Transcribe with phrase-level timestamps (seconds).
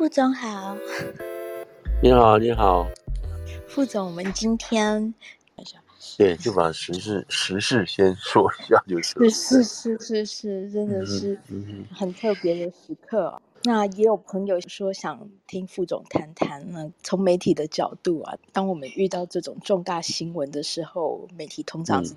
[0.00, 0.74] 副总好，
[2.02, 2.88] 你好，你好，
[3.68, 5.12] 副总，我们今天
[6.16, 11.38] 对，就把时事时事先说一下就是，是是是是是，真的是
[11.92, 13.42] 很特别的时刻，哦。
[13.64, 22.14] 那也有朋友说想听副总谈谈呢，从媒体的角度啊，当我们遇到这种重大新闻的时候，媒体通常是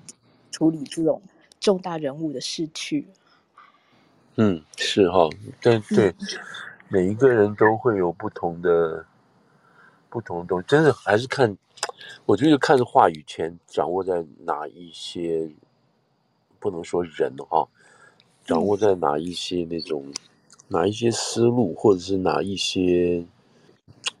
[0.50, 1.20] 处理这种
[1.60, 3.06] 重大人物的逝去。
[4.36, 5.28] 嗯，是哈，
[5.60, 6.08] 对对。
[6.08, 6.14] 嗯
[6.88, 9.04] 每一个人都会有不同的
[10.08, 11.56] 不同的东西，真的还是看，
[12.24, 15.50] 我觉得看话语权掌握在哪一些，
[16.60, 17.66] 不能说人哈，
[18.44, 20.12] 掌握在哪一些那种
[20.68, 23.24] 哪一些思路，或者是哪一些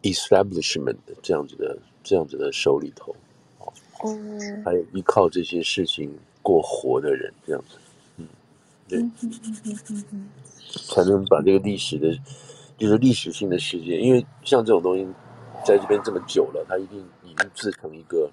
[0.02, 3.14] establishment 这样子的这样子的手里头，
[4.00, 4.18] 哦，
[4.64, 7.78] 还有依靠这些事情过活的人这样子，
[8.16, 8.26] 嗯，
[8.88, 8.98] 对，
[10.88, 12.18] 才能把这个历史的。
[12.76, 15.06] 就是历史性的事件，因为像这种东西，
[15.64, 18.30] 在这边这么久了，它一定已经自成一个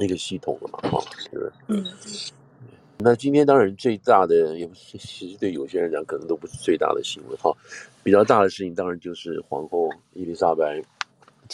[0.00, 1.52] 一个系统了嘛，哈，是不是？
[1.68, 1.84] 嗯。
[2.98, 7.52] 那今天当然最大的，也不是，其实对有些人讲，可能都不是最大的新闻，哈。
[8.02, 10.80] 比较大的事情当然就是皇后伊丽莎白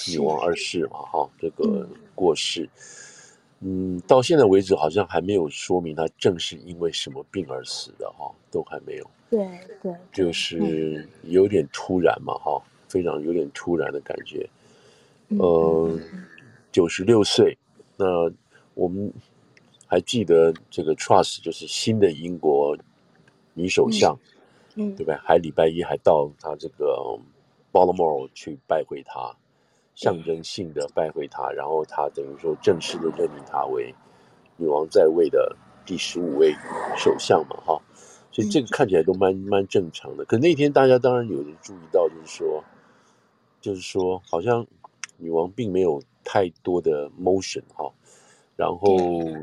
[0.09, 2.69] 女王二世嘛，哈，这个过世。
[3.61, 9.11] 嗯，到现在为止好像还没有说明她正是因为什么病而死的，哈，都还没有。
[9.31, 9.48] 对
[9.81, 14.45] 对，就是有点突然嘛，哈、嗯，非常有点突然的感觉。
[15.39, 15.97] 呃，
[16.72, 17.56] 九十六岁，
[17.97, 18.05] 那
[18.75, 19.12] 我们
[19.87, 22.77] 还记得这个 Trust 就是新的英国
[23.55, 24.19] 女首相，
[24.75, 25.22] 嗯，对吧？
[25.25, 27.17] 还礼拜一还到他这个
[27.70, 29.33] Balmoral 去拜会他，
[29.94, 33.94] 象征性的拜会他，然后他等于说正式的任命他为
[34.56, 35.56] 女王在位的
[35.87, 36.53] 第十五位
[36.97, 37.81] 首相嘛，哈。
[38.33, 42.64] 所以这个看起来都蛮蛮正常的，可那天大家当然有人注意到，就是说，
[43.60, 44.65] 就是说，好像
[45.16, 47.93] 女王并没有太多的 motion 哈，
[48.55, 48.97] 然后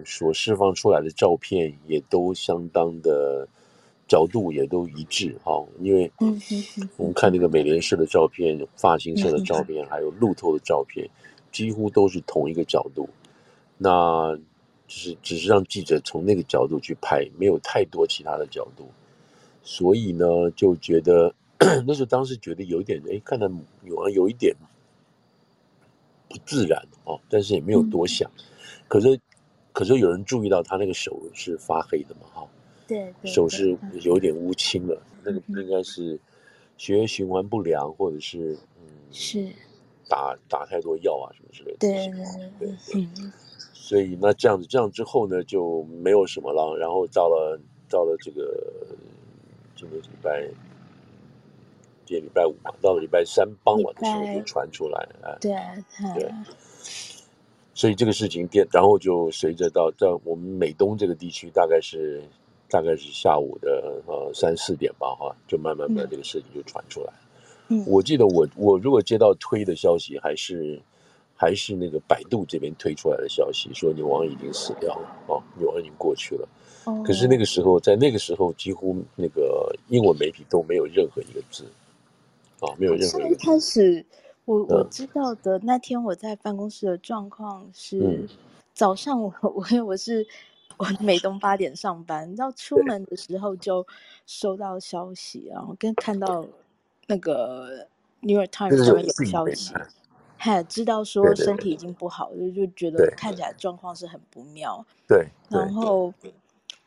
[0.06, 3.46] 所释放出来的照片也都相当的
[4.08, 6.10] 角度也都一致哈，因为
[6.96, 11.10] 我们看那个美联社的照片、发型社的照片，还有路透的照片，
[11.52, 13.10] 几乎都是同一个角度，
[13.78, 14.40] 那。
[14.88, 18.88] 就是只是让记者从那个角度去拍，没有太多其他的角度，
[19.62, 20.26] 所以呢，
[20.56, 21.34] 就觉得
[21.86, 23.48] 那时候当时觉得有一点，哎，看到
[23.82, 24.56] 女王有一点
[26.30, 28.32] 不自然哦，但是也没有多想。
[28.38, 28.44] 嗯、
[28.88, 29.20] 可是，
[29.74, 32.48] 可是有人注意到他那个手是发黑的嘛，哈、哦，
[32.88, 36.18] 对，手是有点乌青了，嗯、那个应该是
[36.78, 39.50] 血液循环不良，或者是嗯，是。
[40.10, 42.24] 打打太多药啊什么之类的，对对
[42.58, 43.34] 对，对，嗯。
[43.88, 46.76] 所以那这样子，这样之后呢，就没有什么了。
[46.76, 48.54] 然后到了到了这个
[49.78, 50.42] 这个礼拜，
[52.06, 55.54] 今天礼拜五嘛，到了礼拜三傍晚的时候就传出来，哎，对
[56.20, 56.30] 对。
[57.74, 62.22] 所以这个事情变，然后就随着到在我们美东这个地区，大概是
[62.68, 67.14] 大概是下午的呃三四点吧，哈，就慢慢的这个事情就传出来。
[67.70, 70.78] 嗯，我记得我我如果接到推的消息，还是。
[71.40, 76.50] 还是那个百度这边推出来的消息，说女王已经死掉了哦，女王已经过去了。
[76.86, 77.04] 哦。
[77.06, 81.64] 可是那个时候，在那个时候，几乎那个英文媒体都没有任何一个字，
[82.60, 83.36] 啊，没有任何一个字。
[83.36, 84.04] 一开始，
[84.46, 88.28] 我我知道的那天我在办公室的状况是，
[88.74, 90.26] 早上我 我我是
[90.78, 93.86] 我美东八点上班，你知道出门的时候就
[94.26, 96.44] 收到消息，然后跟看到
[97.06, 97.88] 那个
[98.22, 99.74] New York Times 上面有消息。
[100.38, 104.86] 还知道说身体已经不好，就就觉得看起来状况是很不妙。
[105.08, 106.14] 对，然后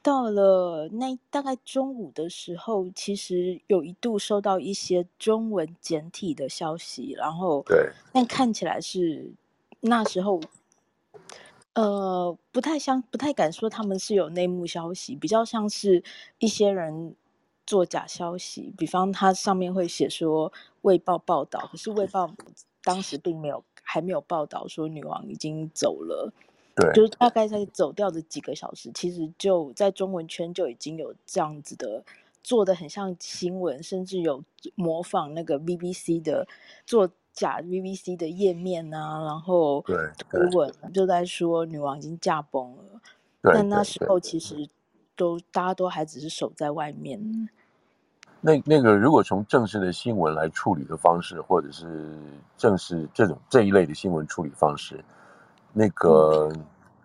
[0.02, 9.32] 到了那大概中午的时候，其实有一度收到一些中文简体的消息，然后对，但看起来是
[9.80, 10.40] 那时候，
[11.74, 16.02] 呃，不太像，不太敢说他们是有内幕消息，比较像是
[16.38, 17.14] 一些人
[17.66, 20.50] 做假消息，比方他上面会写说
[20.82, 22.26] 《卫报》报道，可是《卫报》。
[22.82, 26.32] 当时并没有还没有报道说女王已经走了，
[26.74, 32.02] 对，就是大概在走掉的几个小时，其实就在中文圈就已经有这样子的
[32.42, 34.42] 做的很像新闻，甚至有
[34.74, 36.46] 模仿那个 BBC 的
[36.86, 43.00] 做假 BBC 的页面啊，然后对图文就在说女王已经驾崩了，
[43.42, 44.68] 但那时候其实
[45.14, 47.48] 都大家都还只是守在外面。
[48.40, 52.18] 那那个，如果从正式的新闻来处理的方式，或者是
[52.56, 55.04] 正式这种这一类的新闻处理方式，
[55.74, 56.50] 那个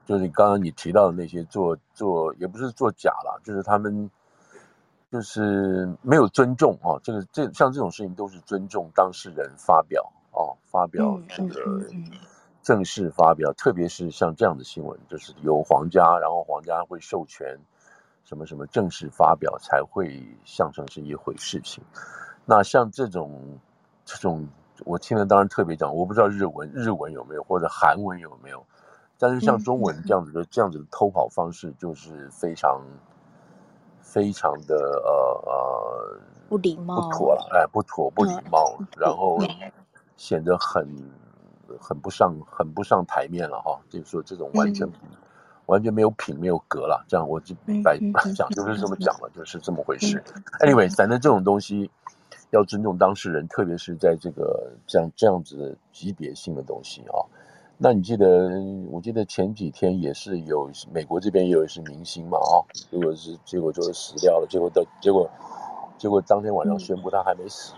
[0.05, 4.09] 就是刚刚你提到的那些做做也不是做假啦，就是他们
[5.11, 11.81] 就是没有尊重啊，这个这像这种事情都是尊重当事人发表啊，发表这个
[12.63, 17.59] 正式发表，特别是像这样的新闻，就是由皇家，然后皇家会授权
[18.25, 21.81] 什么什么正式发表才会象征是一回事情。
[22.44, 23.57] 那像这种
[24.04, 24.45] 这种，
[24.83, 28.62] 我听了当然特别讲，我不知道日文日文有没有或者韩文有没有，
[29.18, 32.81] 但是像中文这样子的这样子的偷跑方式，就是非常。
[34.07, 39.39] 非常的呃呃不礼貌，不妥了，哎，不妥不礼貌，嗯、然后
[40.16, 40.88] 显得很
[41.81, 44.94] 很不上很不上台面了哈，就是说这种完全、嗯、
[45.67, 47.97] 完全没有品没有格了，这样我就白
[48.35, 50.23] 讲就是这么讲了，就是这么回事。
[50.59, 51.89] Anyway，反正这种东西
[52.51, 57.17] 要尊重当事人，特别是在这个这样这样子的级别性的东西啊。
[57.77, 58.50] 那你记得？
[58.89, 65.29] 我记得前几天也是有美国这边也有一是明星嘛，啊，结果是结果就是死掉了，结果到结果
[65.97, 67.73] 结果当天晚上宣布他还没死，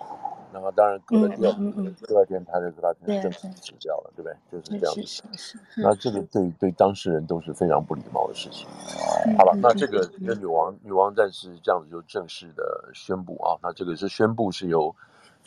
[0.62, 4.36] 然后当然隔了第二天，第二天他就说他正式死掉了，对不对？
[4.52, 5.58] 就是这样子。
[5.78, 8.68] 那这个对对当事人都是非常不礼貌的事情。
[9.38, 14.96] 好了，那这个那女王女王战士这样子就正式的宣布啊，那这个是宣布是由。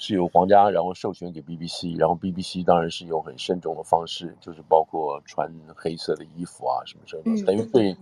[0.02, 7.94] 是由皇家然后授权给 BBC，然后 BBC 当然是用很慎重的方式，就是包括穿黑色的衣服啊什么什么的，等于对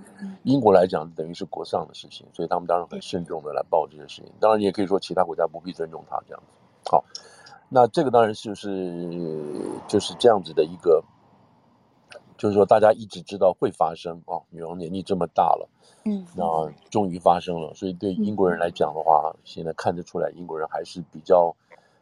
[0.44, 4.30] 英国来讲等于是国丧的事情，所以他们当然很慎重的来报这件事情。
[4.38, 6.46] 当然你也可以说其他国家不必尊重他这样子。
[6.90, 7.04] 好，
[7.68, 11.04] 那这个当然就是就是这样子的一个，
[12.36, 15.68] 就是说大家一直知道会发生啊，女王年纪这么大了，
[16.04, 21.54] 嗯，那终于发生了，所以对英国人来讲的话，现在看得出来英国人还是比较。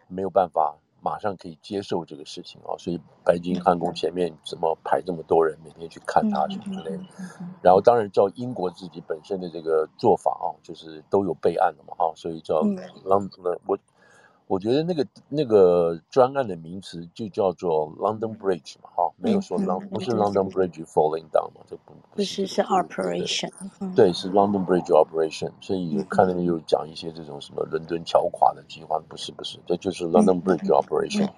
[0.09, 7.03] 没有办法马上可以接受这个事情啊，所以白金汉宫前面怎么排这么多人，每天去看他什么之类的。
[7.61, 12.63] 然后当然照英国自己本身的这个做法啊，就是都有备案的嘛哈，所以叫
[13.03, 13.77] London 我
[14.49, 23.51] 我觉得那个那个专案的名词就叫做 London Bridge 嘛哈，没有说 London 不是 London Bridge falling down 嘛，这不不是是 Operation
[23.97, 31.29] 对，是 London Bridge Operation，所以有看到有讲一些这种什么伦敦桥垮的计划，不是不是，这就是 London Bridge Operation。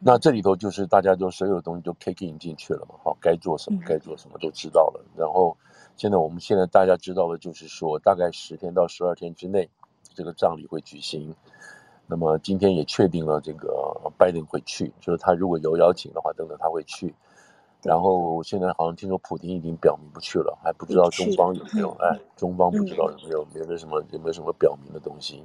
[0.00, 1.94] 那这里头就是大家就所有东西都
[2.26, 5.04] in 进去了嘛，好，该做什么该做什么都知道了。
[5.16, 5.56] 然后
[5.96, 9.70] 现在我们现在大家知道的就是说，大概十天到十二天之内，
[10.14, 11.32] 这个葬礼会举行。
[12.10, 17.14] 那么今天也确定了，这个拜登会去，就是他如果有邀请的话，等等他会去。
[17.82, 25.42] 然后现在好像听说普京已经表明不去了，还不知道中方有没有，哎，中方不知道有没有，有没有什么有没有什么表明的东西。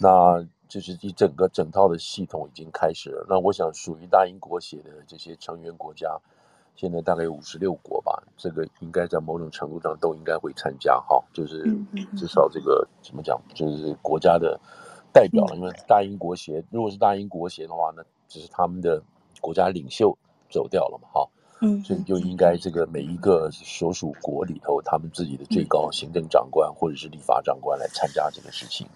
[0.00, 3.24] 那就是一整个整套的系统已经开始了。
[3.28, 6.14] 那我想属于大英国协的这些成员国家，
[6.74, 11.64] 现在大概有五十六国吧，这个应该在某种程度上都应该会参加哈，就是
[12.16, 14.60] 至少这个怎么讲，就是国家的。
[15.14, 19.00] 代表了，因为大英国协，如果是大英国协的话，那只是他们的
[19.40, 20.18] 国家领袖
[20.50, 21.28] 走掉了嘛，哈，
[21.60, 28.88] 嗯，所以就应该这个每一个所属国里头，他们自己的最高行政长官或者是立法长官来参加这个事情。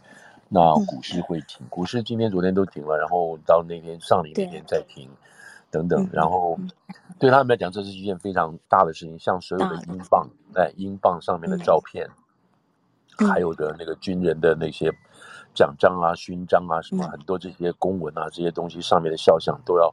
[0.49, 5.09] 那股市会停，股市今天、昨天都停了，然后到那天上礼那天再停，
[5.71, 6.59] 等等，然后
[7.21, 12.09] 对他们来讲，这是一件非常大的事情，像所有的英镑，哎，英镑上面的照片，
[13.29, 14.93] 还有的那个军人的那些。
[15.55, 19.93] 奖章啊、勋章啊，什么很多这些公文啊，这些东西上面的肖像都要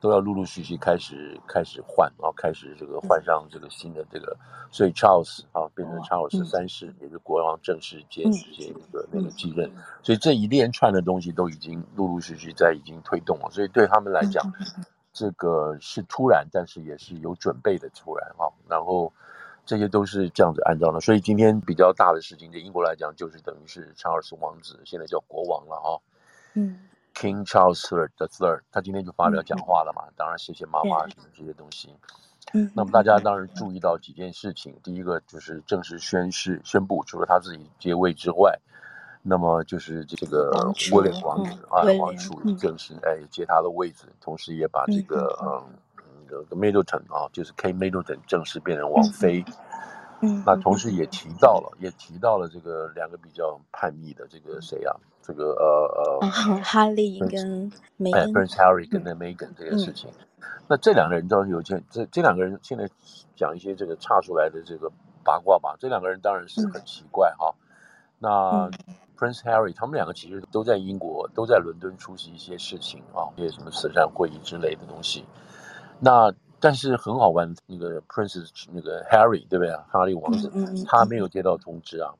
[0.00, 4.36] 都要陆陆续续开始开始换啊，开始这个换上这个新的这个，
[4.70, 9.70] 所以 Charles 啊变成 Charles 三世，也是国王正式接接一个那个继任，
[10.02, 14.44] 所以这一连串的东西都已经陆陆续续在已经推动了，所以对他们来讲，
[15.12, 19.12] 这个是突然，但是也是有准备的突然啊，然后。
[19.66, 26.00] 这些都是这样子按照的，所以今天比较大的事情，对英国来讲，就是等于是查尔斯王子现在叫国王了哈。
[26.54, 31.94] 嗯，King Charles the Third，他今天就发表讲话了嘛，嗯、当然谢谢妈妈什么这些东西。
[32.52, 38.58] 嗯，那么大家当然注意到几件事情，嗯、第一个就是正式宣誓宣布，除了他自己接位之外，
[39.22, 40.50] 那么就是这个
[40.92, 45.78] 威廉王子啊，王储正式哎接他的位置，同时也把这个嗯。
[46.38, 49.44] 嗯这个 Middleton 啊，就是 Kate Middleton 正式变成王妃。
[50.22, 54.94] 嗯，那同时也提到了，也提到了这个两个比较叛逆的这个谁啊？
[55.22, 60.10] 这个呃呃，哈利跟梅根，Prince Harry 跟那 Meghan 这个事情。
[60.68, 62.86] 那这两个人倒是有件，这这两个人现在
[63.34, 64.92] 讲一些这个岔出来的这个
[65.24, 65.74] 八卦吧。
[65.78, 67.54] 这两个人当然是很奇怪哈。
[68.18, 68.68] 那
[69.16, 75.24] Prince Harry 他们两个其实都在英国，都在伦敦出席一些事情啊，一些什么慈善会议之类的东西。
[76.00, 79.84] 那但是很好玩，那个 Prince 那个 Harry 对不对啊？
[79.90, 80.50] 哈利王子
[80.86, 82.12] 他没有接到通知啊，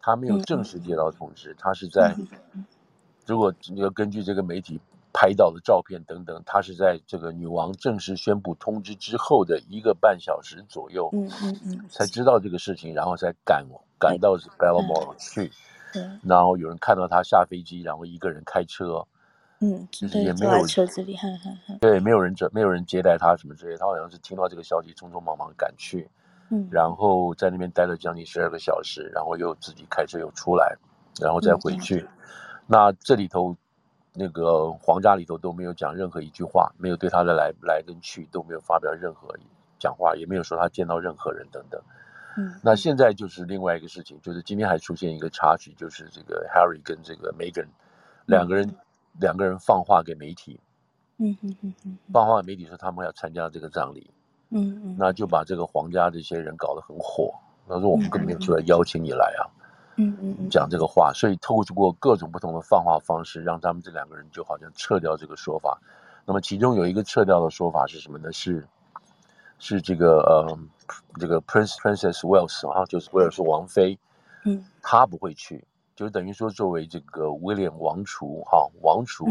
[0.00, 2.14] 他没有正式接到通知，他是在，
[3.26, 4.80] 如果你要根据这个媒体
[5.12, 13.64] 拍到的照片等等，他是在这个女王正式宣布通知之后的一个半小时左右，嗯嗯嗯，才知道这个事情，然后才赶
[13.98, 15.52] 赶到 Balmoral 去，
[16.22, 19.06] 然后有人看到他下飞机，然后一个人开车，
[19.64, 21.16] 嗯，就是也没有车子里，
[21.80, 26.06] 对，没有人接，没有人接待他什么之类，他好像是听到这个消息，匆匆忙忙赶去。
[26.50, 30.76] 嗯，然后在那边待了将近十二个小时，然后又自己开车又出来，
[31.18, 32.00] 然后再回去。
[32.00, 32.08] 嗯、
[32.66, 33.56] 那这里头，
[34.12, 39.34] 那个皇家里头都没有讲任何一句话，没有对他的来来跟去都没有发表任何
[39.78, 41.80] 讲话，也没有说他见到任何人等等。
[42.36, 47.68] 嗯，那现在就是另外一个事情，就是今天还出现一个插曲，就是这个 Harry 跟这个 Meghan
[48.26, 48.76] 两个人、嗯、
[49.20, 50.58] 两个人放话给媒体，
[51.18, 54.10] 嗯嗯嗯嗯，放话给媒体说他们要参加这个葬礼。
[54.50, 57.34] 嗯嗯，那就把这个皇家这些人搞得很火。
[57.66, 59.42] 他说我们根本没有出来邀请你来啊，
[59.96, 65.80] 嗯嗯，讲这个话，所以透过各种不同的放话方式，让他们这两个人就好像撤掉这个说法。
[66.26, 68.30] 那么其中有一个撤掉的说法是什么呢？
[68.32, 68.66] 是
[69.58, 70.58] 是这个呃，
[71.18, 73.98] 这个 Prince Princess Wales 啊，就是威尔士王妃，
[74.44, 75.64] 嗯，他不会去，
[75.94, 79.26] 就等于说作为这个威廉王储哈，王储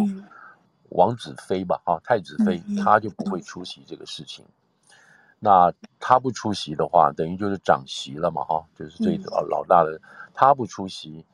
[0.89, 4.45] 王子妃吧哈，太子妃，他就不会出席这个事情。
[5.39, 9.99] 那他不出席的话，等于就是长媳了嘛，哈，就是最老老大的，
[10.33, 11.25] 他不出席，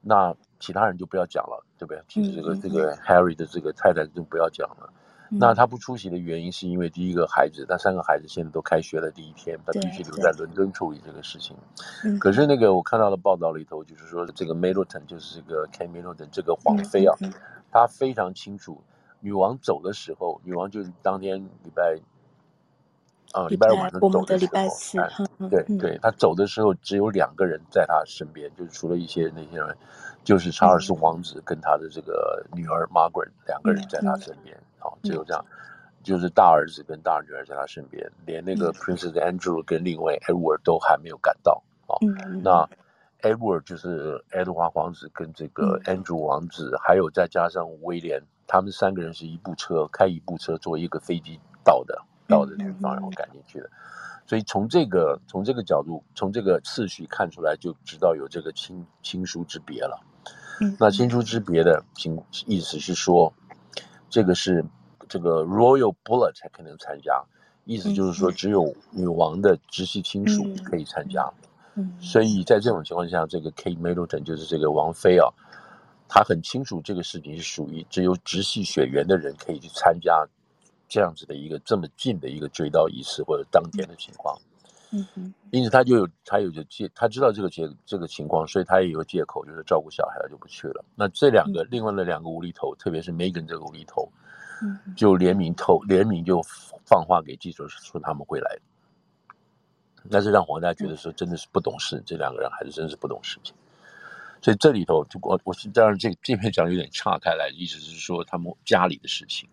[0.00, 2.02] 那其他人就不要讲了，对不对？
[2.06, 4.92] 其实这个这个 Harry 的这个太太就不要讲了。
[5.30, 11.56] 那他不出席的原因是因为第一个孩子，他三个孩子现在都开学了，第一天他必须留在伦敦处理这个事情。
[12.18, 17.14] 可是那个我看到的报道里头，就是说这个 Middleton 就是这个 Kate Middleton 这个皇妃啊，
[17.70, 18.82] 她非常清楚，
[19.20, 21.98] 女王走的时候，女王就是当天礼拜。
[23.32, 24.58] 啊，礼拜五晚上走的时候，
[25.02, 29.76] 哎、对对，他走的时候只有两个人在他身边，就是除了一些那些人，
[30.24, 35.44] 就是查尔斯王子跟他的这个女儿 Margaret 两个人在他身边，啊，只有这样，
[36.02, 41.96] 就是大儿子跟大女儿在他身边，连那个 Princess Andrew 跟另外 Edward 都还没有赶到啊。
[42.42, 42.68] 那
[43.22, 52.00] Edward 就是爱德华王子跟这个 Andrew 王子，还有再加上威廉，他们三个人是一部车开一部车坐一个飞机到的。
[52.30, 53.70] 到的地方，然后赶进去的，
[54.26, 59.98] 所以从这个从这个角度，从这个次序看出来，就知道有这个亲亲疏之别了。
[60.78, 63.32] 那亲疏之别的情意思是说，
[64.08, 64.64] 这个是
[65.08, 67.22] 这个 Royal Bullet 才可能参加，
[67.64, 71.30] 意思就是说只有女王的直系亲属可以参加。
[71.74, 75.28] 嗯所以在这种情况下，这个 Kate Middleton 就是这个王妃啊，
[76.08, 80.26] 她很清楚这个事情是属于只有直系血缘的人可以去参加。
[80.90, 84.47] 这样子的一个这么近的一个追悼仪式或者当天的情况，嗯
[85.14, 90.84] 哼，因此他就有他有个借，他知道这个借这个情况，所以他也有借口，就是照顾小孩，他就不去了。
[90.94, 94.10] 那这两个、嗯、另外的两个无厘头，特别是 Meghan 这个无厘头，
[94.62, 96.42] 嗯，就联名透联名就
[96.86, 98.58] 放话给记者说他们会来，
[100.10, 103.54] 但是让黄家觉得说真的是不懂事，嗯、这两个人还是真是不懂事情。
[104.40, 109.48] 所以这里头就我我是当然这这篇讲有点岔开来，意思是说他们家里的事情。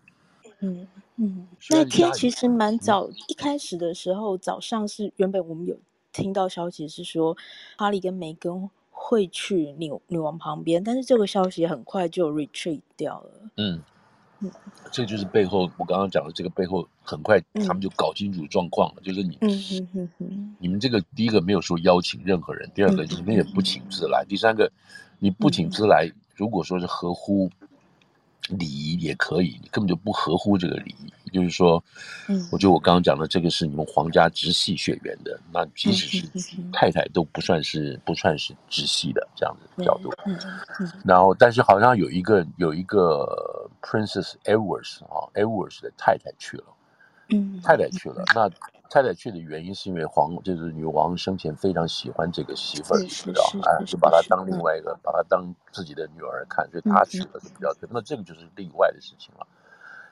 [0.60, 0.86] 嗯
[1.18, 5.74] 嗯，那天其实蛮早，一开始的时候早上是原本我们有
[6.12, 7.34] 听到消息是说，
[7.78, 13.30] 哈利跟梅根会去女女王旁边，但是这个消息很快就 retreat 掉了。
[13.56, 13.82] 嗯
[14.40, 14.50] 嗯，
[14.92, 24.70] 这就是背后我刚刚讲的这个背后很快他们就搞清楚状况了，就是你嗯嗯嗯嗯，你们这个第一个没有说邀请任何人，第二个你们也不请自来，第三个
[25.18, 27.50] 你不请自来，如果说是合乎。
[28.48, 31.12] 礼仪也可以，你根本就不合乎这个礼仪。
[31.32, 31.82] 就是说，
[32.28, 36.06] 嗯，我觉得我刚刚讲的这个是你们皇家直系血缘的，那即使
[36.38, 40.10] 是太太都不算是不算是直系的这样的角度。
[40.24, 40.38] 嗯
[40.80, 40.92] 嗯。
[41.04, 46.64] 然后，但是好像有一个有一个 Princess Edwards 啊，Edwards 的太太去了，
[47.30, 48.50] 嗯，太太去了，那。
[48.88, 57.88] 太太去的原因是因为皇就是女王生前非常喜欢这个媳妇儿，你知道哎，就把她当另外一个，嗯、把她当自己的女儿看，所以她去了是比较对。
[57.88, 59.46] 嗯、那这个就是例外的事情了。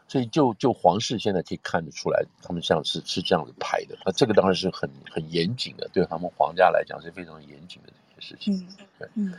[0.06, 3.96] 所以就就皇室现在可以看得出来，他们像是是这样子排的。
[4.04, 8.54] 那这个当然是很很严谨的，对他们皇家来讲是非常严谨的这些事情。
[8.54, 9.34] 嗯、对，嗯、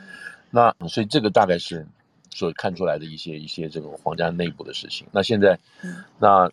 [0.50, 1.86] 那所以这个大概是
[2.32, 5.06] 所看出来的一些一些这个皇家内部的事情。
[5.12, 6.50] 那现在，嗯、那。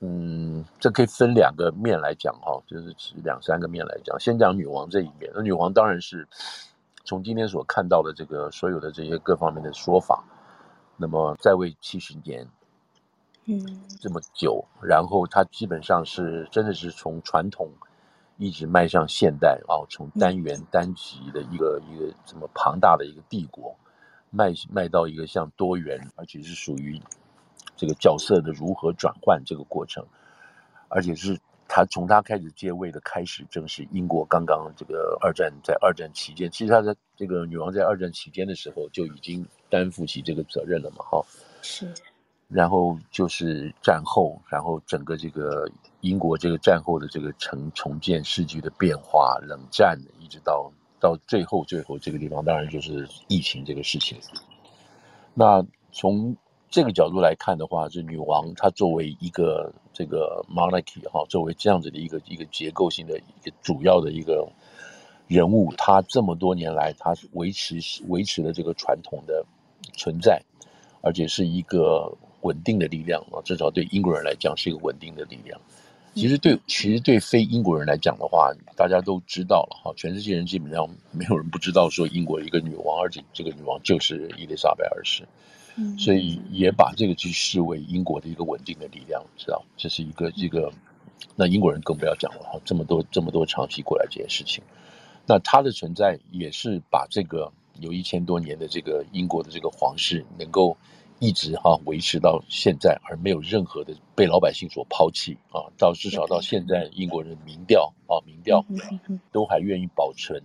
[0.00, 4.20] 嗯，这可以分两个面来讲哈，就是两三个面来讲。
[4.20, 6.28] 先讲女王这一面，那女王当然是
[7.04, 10.22] 从今天所看到的这个所有的这些各方面的说法，
[10.98, 12.46] 那么在位七十年，
[13.46, 17.70] 嗯，这么久，然后她基本上是真的是从传统
[18.36, 23.74] 一直迈向现代啊，从单元单极的一个一个这么庞大的一个帝国，
[24.28, 27.00] 迈迈到一个像多元，而且是属于
[27.76, 30.04] 这个角色的如何转换这个过程，
[30.88, 41.24] 而且是他从他开始接位的开始，正是英国刚刚这个二战在二战期间，其实他在这个女王在二战期间的时候就已经担负起这个责任了嘛，哈，
[41.62, 41.92] 是。
[42.48, 45.68] 然后就是战后，然后整个这个
[46.02, 54.16] 英国这个战后的这个城重建世局的变化，冷战一直到到最后最后这个地方，当然就是疫情这个事情。
[55.34, 56.36] 那从
[56.70, 64.48] 这个角度来看的话，这女王她作为一个这个 monarchy 哈，作为这样子的一个一个结构性的一个主要的一个
[65.28, 67.76] 人物，她这么多年来，她维持
[68.08, 69.44] 维持了这个传统的
[69.94, 70.42] 存在，
[71.02, 72.12] 而且是一个。
[72.42, 75.60] 稳定的力量啊，至少对英国人来讲是一个稳定的力量。
[76.14, 85.26] 其实对，其实对非英国人来讲的话，大家都知道了哈，全世界人基本上没有人不知道说英国一个女王，而且这个女王就是伊丽莎白二世。
[85.76, 90.72] 嗯，所以也把这个去视为英国的一个稳定的力量，知道这是一个这个。
[91.34, 94.62] 那英国人更不要讲了哈，这么多这么多长期过来这件事情，
[95.26, 100.76] 那它的存在也是把这个有一千多年的这个英国的这个皇室能够。
[101.18, 105.64] 一直哈维持到现在，而没有任何的被老百姓所抛弃啊！
[105.78, 108.62] 到至少到现在，英国人民调啊，民调
[109.32, 110.42] 都还愿意保存，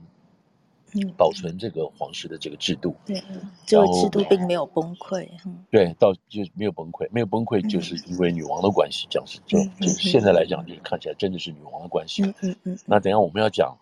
[1.17, 2.95] 保存这个皇室的这个制度。
[3.05, 3.24] 对，
[3.65, 5.27] 这个制度并没有崩溃。
[5.69, 9.07] 对，到就没有崩溃，没有崩溃，就是因为女王的关系。
[9.10, 12.24] 讲是就就现在来讲，就是看起来真的是女王的关系。
[12.24, 12.79] 嗯嗯嗯。
[12.86, 13.77] 那等下我们要讲，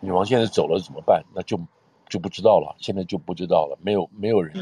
[0.00, 1.24] 女王现在走了怎么办？
[1.34, 1.58] 那就
[2.08, 2.76] 就不知道了。
[2.78, 4.54] 现在就不知道了，没有没有人。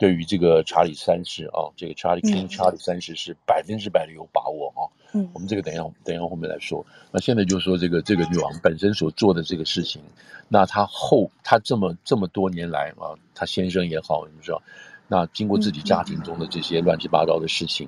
[0.00, 4.88] 对于这个查理三世啊，这个查理 King 查理三世是百分之百的有把握啊。
[5.12, 6.82] 嗯，我们这个等一下，等一下后面来说。
[7.12, 10.00] 那现在就是说这个这个女王本身所做的这个事情，
[10.48, 14.62] 那她后她这么这么多年来啊，她先生也好，你知道，
[15.06, 17.86] 那经过自己家庭中的这些乱七八糟的事情，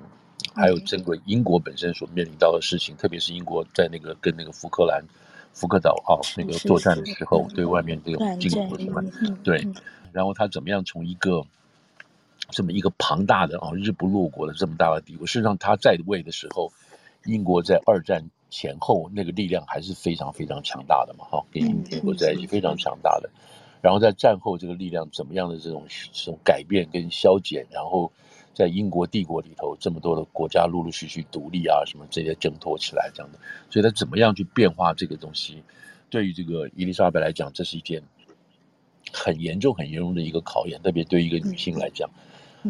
[0.54, 5.02] 还有整个英国本身所面临到的事情，特别是英国在那个跟那个福克兰
[5.54, 9.02] 福克岛啊那个作战的时候，对外面这个经过什么，
[9.42, 9.66] 对，
[10.12, 11.42] 然后他怎么样从一个。
[12.50, 16.72] 这么一个庞大的啊，日不落国的这么大的帝国，事实上他在位的时候，
[17.24, 23.30] 英国在二战前后那个力量还是非常非常强大的嘛，哈，跟英国在一起非常强大的。
[23.80, 28.12] 然后在战后这个力量怎么样的这种这种改变跟消减，然后
[28.54, 33.38] 在英国帝国里头这么多的国家陆陆续续独立啊，什么这些挣脱起来这样的，
[33.70, 35.62] 所以他怎么样去变化这个东西，
[36.10, 38.02] 对于这个伊丽莎白来讲，这是一件
[39.12, 42.10] 很严重很严重的一个考验，特别对于一个女性来讲。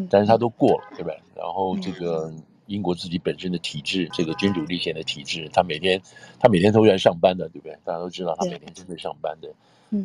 [0.09, 1.13] 但是他都过了，对吧？
[1.35, 2.33] 然后这个
[2.67, 6.01] 英国自己本身的体制，这个君主立宪的体制，他每天
[6.39, 7.77] 他每天都在上班的，对不对？
[7.83, 9.49] 大家都知道他每天都在上班的，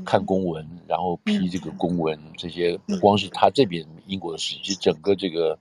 [0.04, 5.58] 看公文，然后批这个公文，这些不光是他这边英国的事情，其实整个这个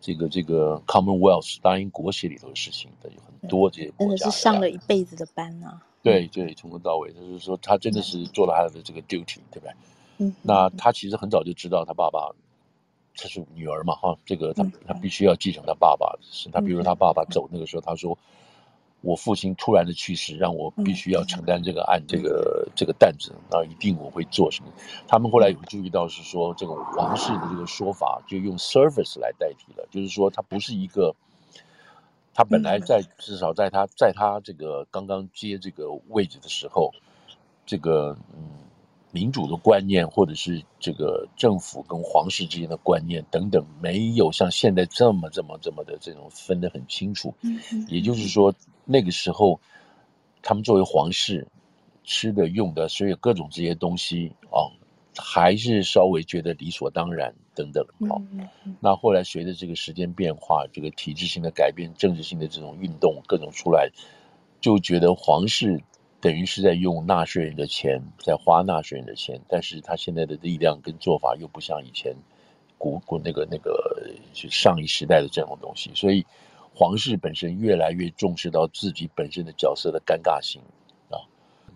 [0.00, 5.82] 这个这个 Commonwealth 大英国协里头的事情的，有很多这些国家，真的是上了一辈子的班啊。
[6.02, 9.72] 对对，从头到尾，就是说他真的是做了他的这个 duty，对不对？
[10.18, 12.30] 嗯，那他其实很早就知道他爸爸。
[13.16, 16.06] 他是女儿嘛，哈，这个他他必须要继承他爸爸。
[16.12, 18.16] 的事他，比如说他爸爸走那个时候，他说
[19.00, 24.70] ：“我父亲突然的去世，让我必须要承担这个案，这个这个担子，那一定我会做什么。”
[25.08, 31.14] 他们后来有注意到是说，这个王室的这个说法就用 service 来代替了，就是说他不是一个，
[32.34, 36.92] 他本来在至少在他在他这个刚刚接这个位置的时候，
[37.64, 38.65] 这个嗯。
[39.16, 47.32] 民主的观念，或者是这个政府跟皇室之间的观念等等，没有像现在这么这么这么的这种分得很清楚。
[47.88, 49.58] 也就是说，那个时候
[50.42, 51.48] 他们作为皇室
[52.04, 54.68] 吃的、用的，所有各种这些东西啊，
[55.16, 57.82] 还是稍微觉得理所当然等等。
[58.06, 58.20] 好，
[58.80, 63.88] 那后来随着这个时间变化，这个体制性的改变、政治性的这种运动各种出来，
[64.60, 65.82] 就觉得皇室。
[66.26, 72.16] 等于是在用纳税人的钱，在花纳税人的钱，但是他现在的力量跟做法又不像以前
[72.76, 76.26] 古古那个那个就上一时代的这种东西，所以
[76.74, 80.60] 皇室本身越来越重视到自己本身的角色的尴尬性
[81.10, 81.22] 啊，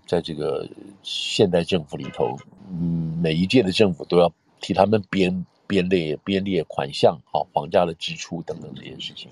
[0.04, 0.68] 在这个
[1.04, 2.36] 现代政府里头，
[2.68, 9.30] 嗯，每一届的政府都要替他们编编列编列款项，好，皇家的支出等等这些事情，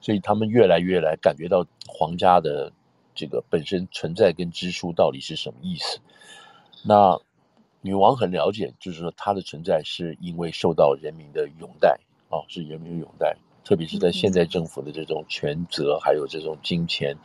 [0.00, 2.72] 所以他们越来越来感觉到皇家的。
[3.16, 5.98] 这个本身存在跟支出到底是什么意思？
[6.84, 7.18] 那
[7.80, 11.98] 女王很了解，就是说她的存在是因为受到人民的拥戴
[12.28, 17.16] 啊，是人民的拥戴，特别是在现在政府的这种权责，还有这种金钱，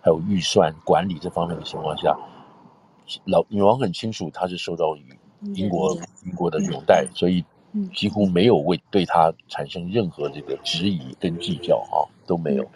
[0.00, 2.16] 还有预算管理这方面的情况下，
[3.24, 5.18] 老女王很清楚她是受到于
[5.54, 7.44] 英国英国的拥戴，所以
[7.94, 12.66] 几乎没有为对他产生任何这个质疑跟计较、啊、都没有，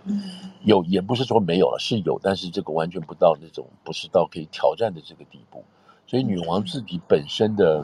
[0.65, 5.65] 有也不是说没有了，是有，但是这个完全不到那种不是到可以挑战的这个地步，
[6.07, 7.83] 所以女王自己本身的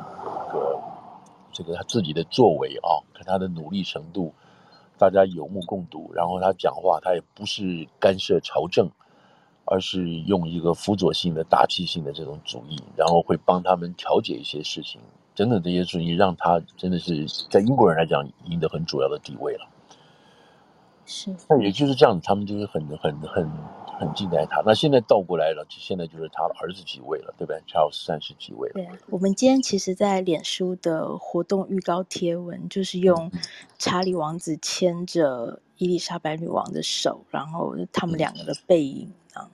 [0.51, 0.81] 这个
[1.53, 4.33] 这个她自己的作为啊，跟她的努力程度。
[4.99, 8.89] 大家有目共睹，然后她讲话，她也不是干涉朝政，
[9.65, 15.01] 而是用一个辅佐性的大气性的这种主义，然后会帮他们调解一些事情，
[15.35, 19.69] 等等这些事情，让他真的是在英国人来讲赢得很主要的地位了。
[21.07, 23.51] 是，那也就是这样，他们就是很很很。
[23.99, 27.63] 很敬爱他，那现在倒过来了，现在就是他的儿子继位了，对不对？
[27.69, 28.75] 查尔斯三世几位了。
[28.75, 33.31] 对，我们今天其实，在脸书的活动预告贴文，就是用
[33.79, 39.49] 查理王子牵着伊丽莎白女王的手，然后他们两个的背影啊，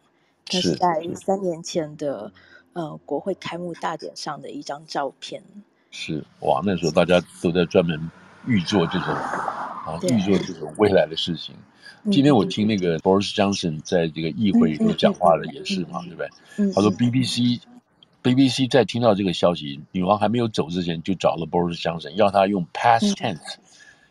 [0.50, 2.32] 那、嗯、是在三年前的
[2.72, 5.42] 呃国会开幕大典上的一张照片。
[5.90, 8.10] 是哇，那时候大家都在专门
[8.46, 11.54] 预做这种啊，预做这种未来的事情。
[12.12, 16.28] 今天我听那个 Boris Johnson 在这个议会里头讲话的也是嘛，对不对？
[16.72, 17.60] 他说 BBC
[18.22, 23.56] BBC 在听到这个消息，女王还没有走之前就找了 Boris Johnson，要他用 past tense，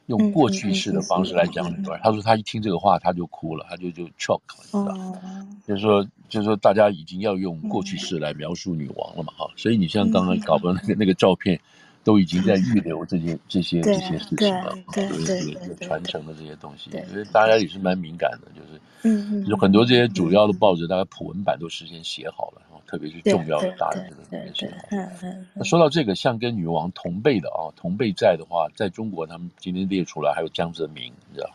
[0.08, 2.00] 用过去式的方式来讲这段。
[2.04, 4.96] 他说他一听这个话他就哭了，他就就 choke 了，你知道？
[5.68, 9.50] 就是说就是说大家已经要用过去式来描述女王了嘛，哈。
[9.56, 11.60] 所以你像刚刚搞的那个那个照片。
[12.04, 24.66] 都已经在预留这些这些这些事情了，就是这个传承的这些东西，因为大家也是蛮敏感的，就是嗯，有很多这些主要的报纸，大概普文版都事先写好了，特别是重要的大的这个东西。
[25.54, 31.50] 那说到这个，像跟女王同辈的啊，同辈在的话，在中国他们今天列出来还有江泽民，你知道。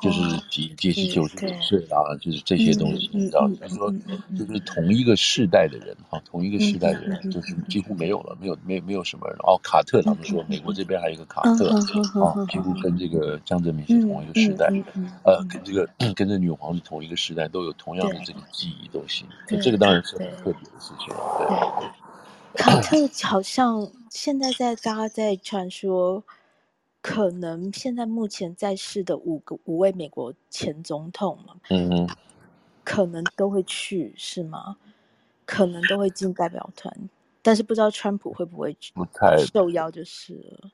[0.00, 0.20] 就是
[0.50, 3.92] 几届是九十九岁啊，就是这些东西，你知道，就是说，
[4.38, 9.36] 就是同一个世代的人哈，同一个世代的人，就是几乎没有了，没有，没，没有什么人。
[9.40, 11.80] 哦，卡特他们说，美国这边还有一个卡特啊，
[12.50, 14.66] 几乎跟这个江泽民是同一个时代，
[15.24, 19.24] 呃，跟这个跟这女皇是同一个时代，都有同样的这个记忆东西。
[19.48, 21.80] 那这个当然是很特别的事情了。
[21.80, 26.22] 对，卡特好像现在在大家在传说。
[27.00, 32.08] 可能现在目前在世的五个五位美国前总统嘛，嗯嗯，
[32.84, 34.76] 可能都会去是吗？
[35.46, 37.08] 可能都会进代表团，
[37.40, 40.70] 但是不知道川普会不会去，不太受邀就是了。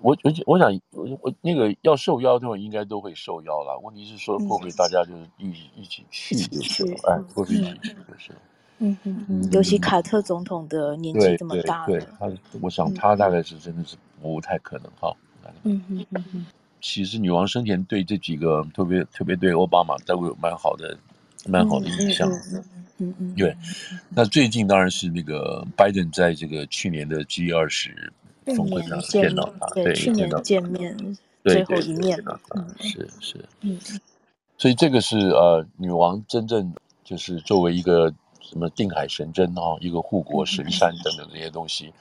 [0.00, 3.78] 我我我想我我那个要受邀的话，应该都会受邀了。
[3.82, 8.38] 问题是说会不会大家就是一起一起去就是了，哎，会不会一起去就是了。
[8.38, 15.14] 嗯嗯嗯，尤其卡特总统的年纪这么大，对，对，他，我想他大概是真的是不太可能哈。
[15.62, 16.46] 嗯嗯嗯嗯，
[16.80, 20.96] 其实女王生前对这几个特别特别对奥巴马都有蛮好的
[21.46, 22.28] 蛮好的印象。
[22.98, 23.56] 嗯嗯，对。
[24.08, 28.12] 那最近当然是那个拜登在这个去年的 G 二十
[28.46, 32.40] 峰会上见到他，对，去年见面最后一面了。
[32.80, 33.78] 是是，嗯，
[34.58, 38.12] 所以这个是呃，女王真正就是作为一个。
[38.48, 41.92] 什么定海神针啊，一个护国神山等等这些东西，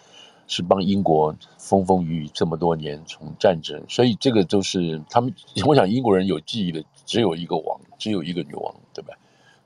[0.47, 5.33] 是帮英国风风雨雨这么多年从战争，所以这个就是他们。
[5.65, 9.13] 我想英国人有记忆的只有一个王，只有一个女王，对吧？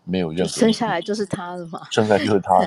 [0.10, 2.58] 没有任何生下来就是他了嘛， 生下来就是他，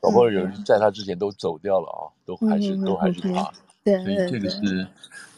[0.00, 3.50] 包括有人在他之前都走掉了啊，都还是都还是他。
[3.82, 4.86] 对，所以这个是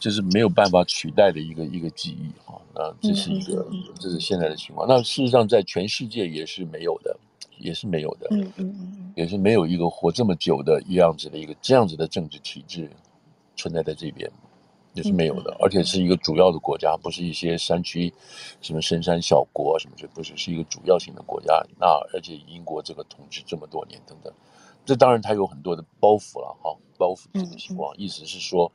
[0.01, 2.59] 就是没有办法取代的一个一个记忆啊。
[2.75, 3.64] 那这是一个
[4.01, 4.88] 这是现在的情况。
[4.88, 7.16] 那事实上在全世界也是没有的。
[7.59, 12.91] 也是没有的，嗯嗯嗯，也是没有一个活这么久的一样子的一个这样子的政治体制
[13.57, 14.31] 存在在这边，
[14.95, 18.12] 也是没有的，而且是一个主要的国家，不是一些山区
[18.61, 21.65] 什么深山小国什么这不是，是一个主要性的国家。
[21.79, 24.33] 那而且英国这个统治这么多年等等，
[24.85, 28.71] 这当然它有很多的包袱了哈，包袱这个情况，意思是说，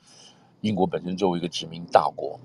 [0.62, 2.40] 英国本身作为一个殖民大国，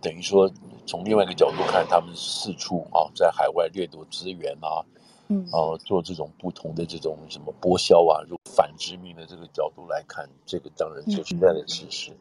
[0.00, 0.50] 等于说
[0.86, 4.84] 从另外一个角度看，他们四处啊在海外掠夺资源啊。
[5.32, 12.12] 嗯，呃，做这种不同的这种什么剥削啊，如反殖民的这个角度来看，这个当然就是这样的事实。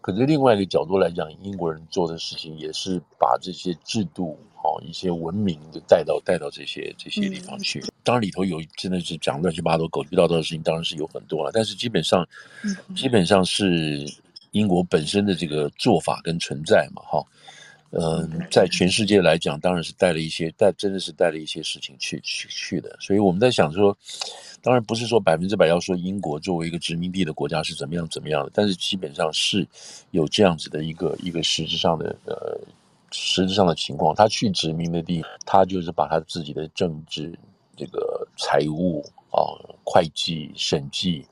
[0.00, 7.82] 可是另外一个角度来讲，英国人做的事情也是把这些制度、哦一些文明就带到带到这些这些地方去。
[8.04, 11.50] 当然里头有真的是讲乱七八糟、狗屁倒灶的事情，当然是有很多了。
[11.52, 12.24] 但是基本上，
[12.94, 14.04] 基本上是
[14.52, 17.24] 英国本身的这个做法跟存在嘛，哈。
[17.90, 22.96] 嗯，在全世界来讲，当然是带了一些，带真的是带了一些事情去去去的。
[23.00, 23.96] 所以我们在想说，
[24.60, 29.66] 当然不是说百分之百要说英国作为一个殖民地的国家是怎么样怎么样的，但是基本上是
[30.10, 32.58] 有这样子的一个一个实质上的呃
[33.12, 37.38] 实质上的情况，他去殖民的地，他就是把他自己的政治、
[37.76, 41.24] 这个财务啊、会计、审计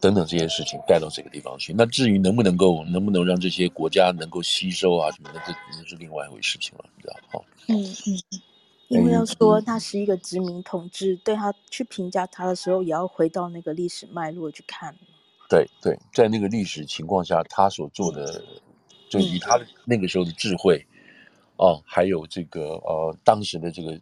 [0.00, 1.72] 等等这些事情带到这个地方去。
[1.72, 7.14] 那至于能不能够，能不能让这些国家能够吸收啊什么的，这那是另外一回事情了，你知道？
[7.30, 8.40] 好，嗯嗯，
[8.88, 14.94] 因为要说他是一个殖民统治，对他去评价他的时候，也要回到那个历史脉络去看。
[15.48, 18.42] 对对，在那个历史情况下，他所做的。
[19.10, 20.86] 就以他那个时候的智慧，
[21.56, 23.98] 哦、啊，还有这个呃当时的这个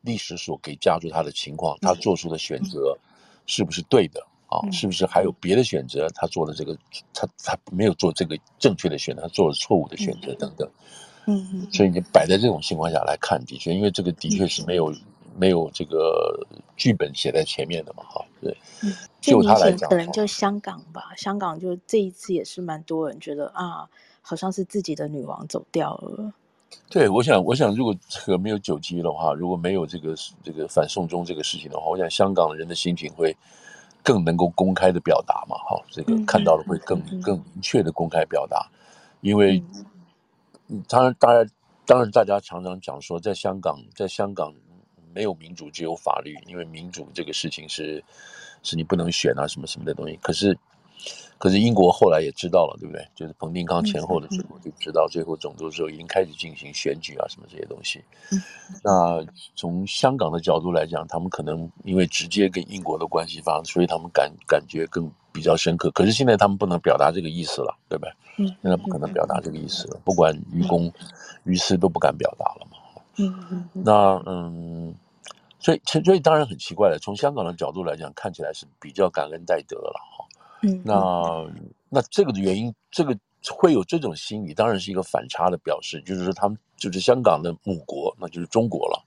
[0.00, 2.98] 历史所给加注他的情况，他做出的选择
[3.46, 4.58] 是不是对的啊？
[4.72, 6.08] 是不是还有别的选择？
[6.14, 6.76] 他做了这个，
[7.14, 10.68] 他他没有做这个正确的选择，他做了错误的选择等等。
[11.26, 11.68] 嗯嗯。
[11.72, 14.92] 所以你摆在这种情况下来看，的确，因为这个的确是没有
[15.36, 18.56] 没有这个剧本写在前面的嘛，哈，对。
[19.20, 23.88] 就他来讲，可能就香港吧，香港就这一次也是蛮多人觉得啊。
[24.20, 26.30] 好像是自己的女王走掉了。
[26.90, 33.34] 对，我想，我想，如果这个没有九七的话，如果没有这个这个反送中这个事情的话，我想香港人的心情会
[34.08, 38.66] 更能够公开的表达嘛，哈，这个看到了会更更明确的公开表达，
[39.20, 39.62] 因为，
[40.88, 41.46] 当然，当然，
[41.84, 44.50] 当然，大家常常讲说，在香港，在香港
[45.12, 48.02] 没有民主，只有法律，因为民主这个事情是
[48.62, 50.58] 是你不能选啊，什么什么的东西，可是。
[51.38, 53.06] 可是英国后来也知道了，对不对？
[53.14, 58.02] 就是彭定康前后的时候就知道，最后总督的时候已经开始进行选举啊，什么这些东西。
[58.82, 59.24] 那
[59.54, 65.90] 从香港的角度来讲，他们可能因为直接跟英国的关系发生，所以他们感感觉更比较深刻。
[65.92, 68.12] 可是现在他们不能表达这个意思了，对不对？
[68.62, 70.92] 现在不可能表达这个意思了，不管于公
[71.44, 72.78] 于私都不敢表达了嘛。
[73.16, 73.68] 嗯嗯。
[73.84, 74.94] 那嗯，
[75.58, 76.98] 所以所以当然很奇怪了。
[77.00, 80.24] 从香港的角度来讲，看起来是比较感恩戴德了哈。
[80.62, 81.46] 嗯，那
[81.88, 83.16] 那这个的原因，这个
[83.50, 89.04] 会有这种心理，当然是一个反差的表示，就是说他们就是香港的母国，那就是中国了。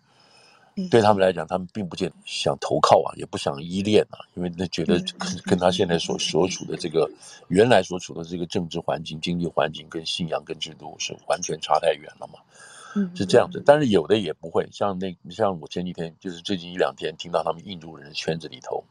[0.90, 4.98] 对他们来讲，他们并不见想投靠啊，也不想依恋啊，因为那觉得
[5.44, 7.12] 跟他现在所所处的这个
[7.50, 12.40] 原来所处的这个政治环境、经济环境跟信仰跟制度是完全差太远了嘛。
[12.96, 13.62] 嗯，是这样子。
[13.66, 18.82] 但是有的也不会，像那像我前几天就是最近一两天听到他们印度人的圈子里头。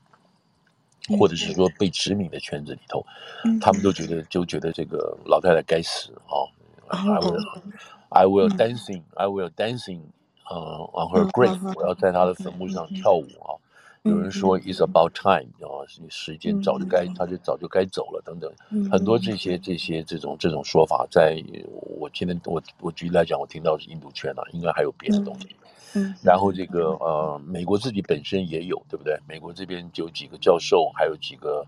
[1.19, 3.05] 或者是说被殖民的圈子里头，
[3.45, 6.47] 嗯、他们都觉得就觉得这个老太太该死啊
[6.89, 7.43] ！I will,
[8.11, 10.01] I will dancing, I will dancing，
[10.49, 13.57] 呃、uh, on her grave，、嗯、我要在她的坟墓上跳舞啊！
[14.03, 21.43] 嗯、有人说 It's about time，啊，时间早就该，他就早就该走了等等，嗯、很多这些这些这种这种说法，在
[21.99, 25.55] 我今天我我举例来讲，我听到是印度圈啊，应该还有别的东西。
[26.23, 29.19] 然后这个呃，美国自己本身也有，对不对？
[29.27, 31.67] 美国这边就有几个教授，还有几个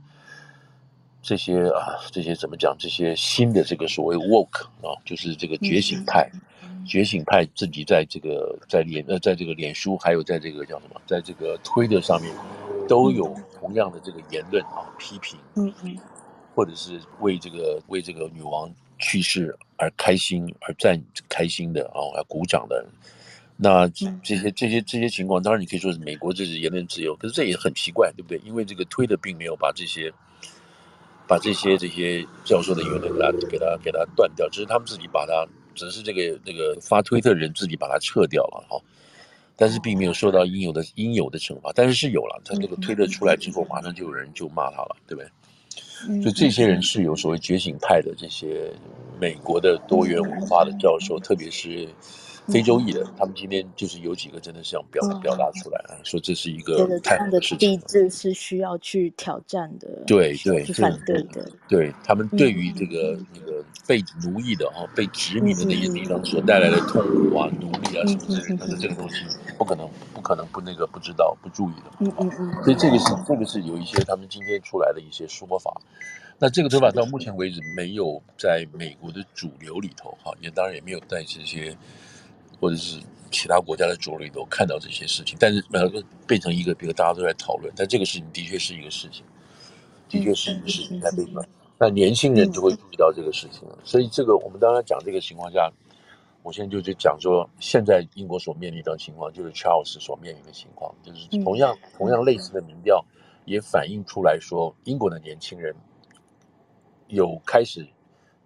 [1.20, 2.76] 这些啊，这些怎么讲？
[2.78, 6.30] 这些新的这个所谓 woke 啊，就是这个觉醒派，
[6.86, 12.32] 觉醒派自己在这个在脸呃，在这个脸书，还有在这个叫什么，在这个推特上面，
[12.88, 15.96] 都有同样的这个言论啊，批评，嗯嗯，
[16.54, 22.86] 或者是为这个为这个女王去世而开心而赞开心的啊，而鼓掌的。
[23.56, 28.40] 那这些这些这些情况，当然你可以说是美国这是言论自由，可是这也很奇怪，对不对？
[28.44, 30.12] 因为这个推特并没有把这些
[31.28, 38.80] 把这些这些教授的言论给他给他给他断掉，只是他们自己把他，只是这个这个发推特的人自己把它撤掉了哈，
[39.54, 46.20] 但是并没有受到应有的应有的惩罚，但是是有了，他这个推特出来之后，马上就有人就骂他了，对不对？
[46.20, 48.72] 所以这些人是有所谓觉醒派的这些
[49.20, 51.88] 美国的多元文化的教授，特别是。
[52.48, 57.58] 非洲裔的，他们今天就是有几个真的是想表表达出来啊，说这是一个太好的事情。
[57.58, 61.48] 帝制是需要去挑战的，对对对，反对的。
[61.68, 69.24] 对他们对于这个那个被奴役的哈、被殖民的那些地方所带来的痛苦啊、奴隶啊什么之类的，但是这个东西
[69.56, 71.92] 不可能不可能不那个不知道不注意的。
[72.00, 72.64] 嗯嗯嗯。
[72.64, 75.72] 所以这个是这个是有一些他们今天出来的一些说法。
[76.38, 81.76] 那这个说法到目前为止没有在美国的主流里头哈，也当然也没有在这些。
[82.62, 85.90] 或者是其他国家的主流里头看到这些事情，但是呃
[86.28, 89.24] 变成一个，比如大家都在讨论，但这个事情的确是一个事情，
[90.08, 91.26] 的确是一个事情在被。
[91.76, 95.72] 那年轻人就会注意到这个事情了，所以这个我们当然讲这个情况下，
[96.44, 103.04] 我现在就就讲说，现在英国所面临的情况，就是 Charles 所面临的情况，就是同样同样类似的民调
[103.44, 105.74] 也反映出来说，英国的年轻人
[107.08, 107.84] 有开始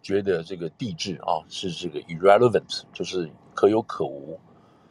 [0.00, 3.30] 觉得这个帝制啊是这个 irrelevant，就是。
[3.56, 4.38] 可有可无，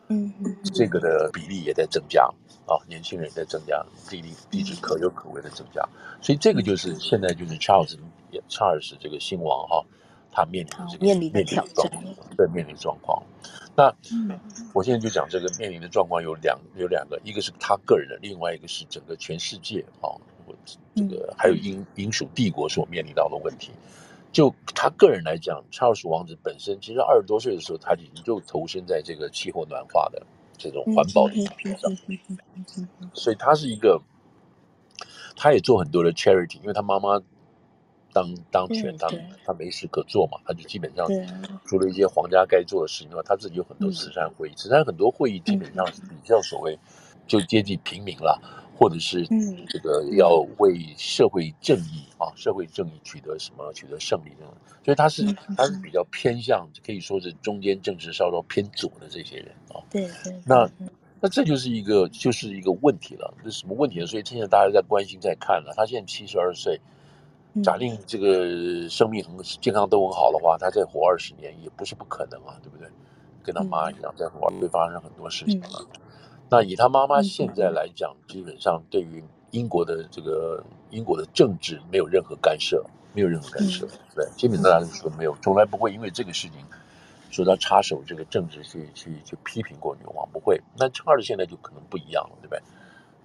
[0.10, 0.34] 嗯，
[0.73, 2.28] 这个的比例也在增加
[2.65, 5.88] 啊，年轻人在增加，地理地址可有可无的增加，
[6.19, 7.97] 所以这个就是现在就是查尔斯，
[8.49, 9.86] 查尔斯这个新王哈，
[10.32, 11.91] 他面临的这个面临的挑战，
[12.36, 13.21] 对面临状况。
[13.78, 13.93] 那
[14.73, 20.10] 我现在就讲这个面临的状况有两有两个，一个是他个人的，另外一个是整个全世界啊，
[20.95, 23.71] 这个还有英英属帝国所面临到的问题。
[24.36, 30.21] 就他个人来讲，查尔斯王子本身其实二十多岁的时候，他已经就投身在这个气候暖化的
[30.58, 31.89] 这种环保的议题上，
[33.13, 34.02] 所以他是一个，
[35.38, 37.21] 他也做很多的 charity，因为他妈妈。
[38.13, 39.10] 当当权，他
[39.43, 41.06] 他没事可做嘛，他就基本上
[41.65, 46.80] 除了一些皇家该做的事情外，他自己有很多慈善会议，慈善很多会议基本上是比较所谓
[47.28, 48.41] 就接近平民了，
[48.77, 49.25] 或者是
[49.69, 55.23] 这个要为社会正义啊，社会正义取得什么取得胜利这种，所以他是
[55.55, 59.79] 他是比较偏向可以说是中间政治稍稍偏左的这些人啊。
[59.89, 60.33] 对对。
[60.45, 60.69] 那
[61.21, 64.05] 那这就是一个就是一个问题了，这是什么问题呢？
[64.05, 66.79] 所以现在大家在关心在看了，他现在七十二岁。
[67.63, 72.85] 假定这个生命很健康都很好的话，他再活二十年也不是不可能啊，对不对？
[73.41, 75.79] 跟他妈一样，再活会发生很多事情啊。
[76.49, 86.60] 那以他妈妈现在来讲，基本上对于英国的这个英国的政治没有任何干涉，没有任何干涉，对，基本上来说没有，从来不会因为这个事情
[87.31, 90.62] 说他插手这个政治去去去批评过女王，不会。
[90.77, 92.62] 那查尔斯现在就可能不一样了，对不对？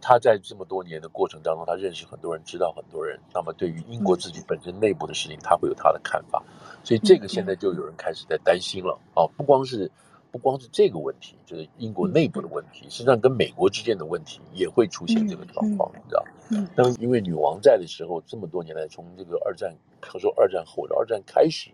[0.03, 3.21] 他在这么多年的过程当中，他认识很多人，知道很多人。
[3.35, 6.43] 那么对于英国自己本身内部的事情，他会有他的看法。
[6.83, 8.99] 所以这个现在就有人开始在担心了。
[9.13, 9.91] 啊，不光是
[10.31, 16.25] 不光是这个问题，就是英国内部的问题，实际上跟美国之间的问题也会出现这个状况，你知道？
[16.51, 21.71] 嗯那么因为女王在的时候，这么多年来，从这个二战，可说二战后的二战开始，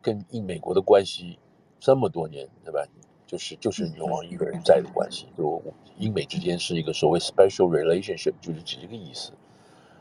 [0.00, 1.38] 跟英美国的关系
[1.80, 2.84] 这么多年，对吧？
[3.26, 5.62] 就是就是女王一个人在的关系，就
[5.98, 9.32] 英美之间是一个所谓 special relationship，就是指这个意思。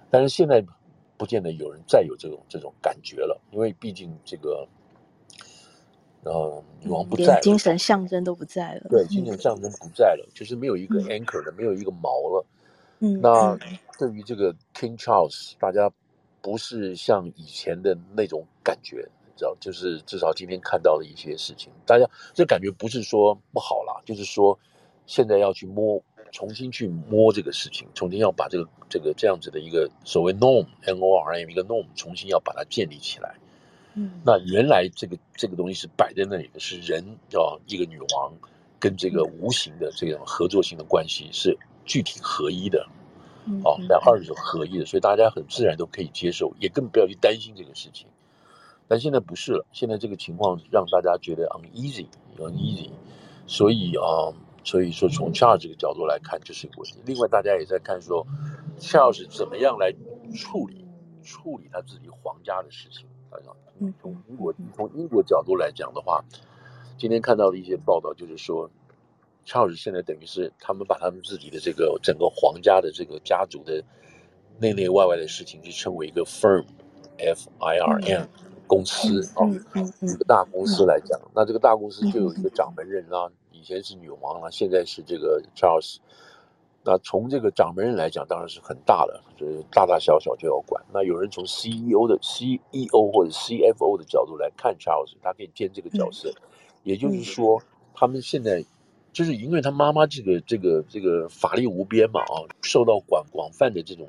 [0.10, 0.64] 但是现在
[1.18, 4.66] 不见得有人再有这种这种感觉了，因为毕竟这个
[6.30, 8.88] 呃女王不在了，精神象征都不在了。
[8.90, 12.46] 对，精神象征不在了，就是没有一个 anchor 的，没有一个锚了。
[13.00, 13.58] 嗯，那
[13.98, 15.92] 对于这个 King Charles，大家
[16.42, 19.08] 不是像以前的那种感觉。
[19.38, 24.58] 知道，就是至少今天看到的一些事情，大家这感觉不是说不好啦，就是说
[25.06, 33.36] 现在要去摸，重新去摸这个事情，重新要把这个这个这样子的一个所谓 norm，n o r m 一个 norm，重新要把它建立起来。
[34.00, 38.32] 嗯，那原来这个这个东西是摆在那里的，是人哦一个女王
[38.80, 42.88] 跟这个无形的这种合作性的关系是具体合一的，
[43.64, 48.08] 哦，那二者合一的，所以大家很自然都可以接受，也更不要去担心这个事情。
[48.88, 52.92] 但现在不是了，现在这个情况让大家觉得 uneasy，uneasy，
[53.48, 54.32] 所以啊，
[54.64, 57.00] 所以说从 Charles 这个角度来看，就是一个问题。
[57.04, 58.28] 另外，大家也在看说
[58.80, 59.92] ，Charles 怎么样来
[60.36, 60.86] 处理
[61.24, 63.08] 处理他自己皇家的事情。
[63.30, 63.48] 大家
[64.02, 66.24] 从英国从英国角度来讲的话，
[66.98, 68.70] 今天看到的一些报道就是说
[69.46, 73.84] ，Charles 现在等于是他们把他们自己的这个整个皇家的这个家族的
[74.60, 78.26] 内内外外的事情，就称为一个 firm，F I R M。
[78.68, 79.48] 公司啊，
[80.02, 86.00] 一个大公司来讲，那这个大公司就有一个掌门人啊，以前是女王啊，现在是这个 Charles。
[86.88, 90.82] 那从这个掌门人来讲，当然是很大的，就是大大小小就要管。
[90.94, 96.34] 那有人从 CEO 的 CEO 或者 CFO 的角度来看 Charles，他可以兼这个角色。
[96.84, 97.62] 也就是说，
[97.94, 98.64] 他们现在
[99.12, 104.08] 就是因为他妈妈这个这个这个法力无边嘛啊，受到广广泛的这种。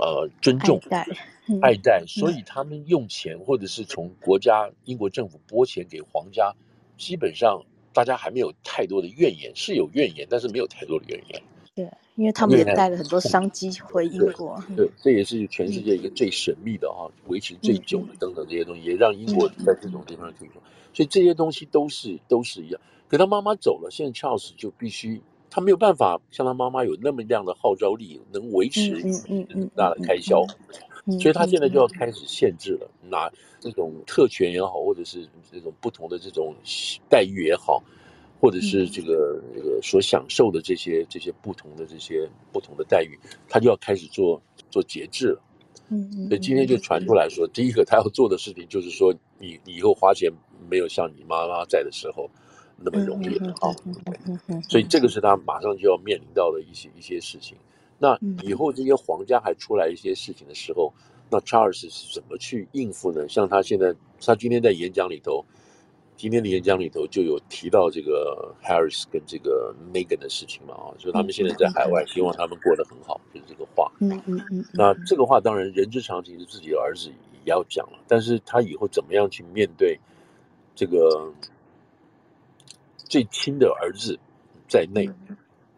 [0.00, 1.06] 呃，尊重、爱戴，
[1.48, 6.54] 嗯、爱戴，所以他们用钱，或者是从国家英国政府拨钱给皇家，
[6.96, 11.42] 基本上大家还没有太多的怨言，是有怨言，但是没有太多的怨言。
[11.78, 14.60] 对，因为他们也带了很多商机回英国。
[14.74, 20.60] 对，对，这也是全世界一个最神秘的哈，维持最久的等等这些东西，也让英国在这种地方推动。
[20.92, 22.80] 所以这些东西都是都是一样。
[23.06, 25.22] 可他妈妈走了，现在 Charles 就必须。
[25.50, 28.96] 他没有办法像他妈妈有那么样的号召力，能维持
[29.48, 30.44] 很大的开销，
[31.18, 36.54] 所以他现在就要开始限制了，拿这种特权也好，或者是这种不同的这种
[37.08, 37.82] 待遇也好，
[38.40, 43.18] 或者是这个这个所享受的这些这些不同的这些不同的待遇，
[43.48, 45.42] 他就要开始做做节制了。
[45.90, 50.30] 嗯所以今天就传出来说，第一个他要做的事情就是说，你你以后花钱
[50.68, 52.30] 没有像你妈妈在的时候。
[52.80, 53.74] 那么容易啊，
[54.68, 57.58] 所以这个是他马上就要面临到的一些一些事情。
[57.98, 60.94] 那以后这些皇家还出来一些事情的时候，
[61.28, 63.28] 那查尔斯是怎么去应付呢？
[63.28, 63.92] 像他现在，
[64.24, 65.44] 他今天在演讲里头，
[66.18, 73.88] 今天的演讲里头就有提到这个 Harris 跟这个 Meghan 的事情嘛，啊，说他们现在在海外，希望他们过得很好，就是这个话。
[74.00, 74.64] 嗯嗯嗯。
[74.74, 77.14] 那这个话当然人之常情，是自己的儿子也
[77.44, 79.96] 要讲了，但是他以后怎么样去面对
[80.74, 81.32] 这个
[82.96, 84.18] 最亲的儿子
[84.68, 85.08] 在内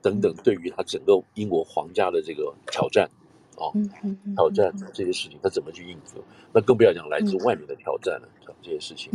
[0.00, 3.06] 等等，对于他整个英国皇家的这个挑战
[3.58, 3.68] 啊，
[4.34, 6.24] 挑战这些事情，他怎么去应付？
[6.50, 8.28] 那更不要讲来自外面的挑战了，
[8.62, 9.12] 这些事情。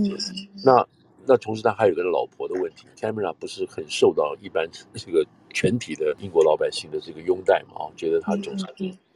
[0.64, 0.88] 那
[1.28, 7.86] 那同时他还有个老婆的问题，Camilla 不是很受到一般这个全体的英国老百姓的这个拥戴嘛？
[7.86, 8.66] 啊，觉得他总是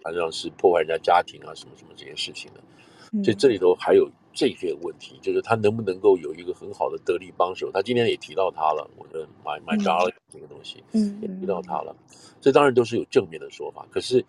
[0.04, 3.24] 好像是破坏人家家庭啊，什么什么这些事情的。
[3.24, 7.72] 所以这里头还有这些问题，就是他能不能够有一个很好的得力帮手？
[7.72, 11.96] 他今天也提到他了，我的 My My Darling 这个东西，嗯，也提到他了。
[12.40, 14.24] 这当然都是有正面的说法，可是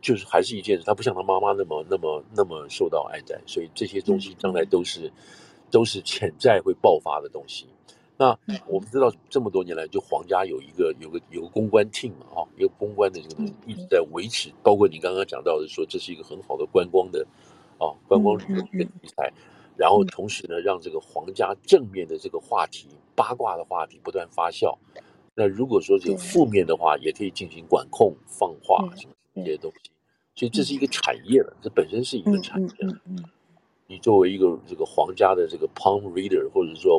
[0.00, 5.12] 就是还是一件事，他不像他妈妈那么那么那么受到爱戴，所以这些东西将来都是
[5.72, 7.66] 都是潜在会爆发的东西。
[8.16, 17.26] 那我们知道这么多年来，就皇家有一个有个有个公关 team 嘛，哈，一个公关的这个东西一直在维持，包括你刚刚讲到的说，这是一个很好的观光的。
[17.78, 19.32] 啊，观光旅游的题材，
[19.76, 24.78] 然后同时呢，让这个皇家正面的这个话题、八卦的话题不断发酵。
[25.34, 29.90] 那如果说这个负面的话，也可以进行管控、放话什么这些东西。
[30.36, 32.68] 所以这是一个产业了，这本身是一个产业。
[33.92, 36.98] 你作为一个这个皇家的这个 palm reader，或者说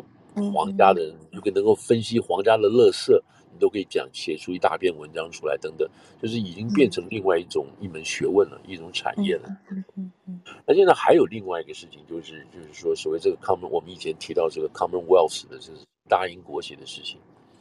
[0.52, 3.20] 皇家的人，如果能够分析皇家的乐色，
[3.52, 5.90] 你都可以讲写出一大篇文章出来，等等，
[6.22, 9.48] 就是已经变成另外一种一门学问了，一种产业了。
[9.72, 9.84] 嗯
[10.26, 17.18] 嗯那现在还有另外一个事情，就是就是说，所谓这个 common，我们以前提到这个 Commonwealth 的，就是大英国协的事情。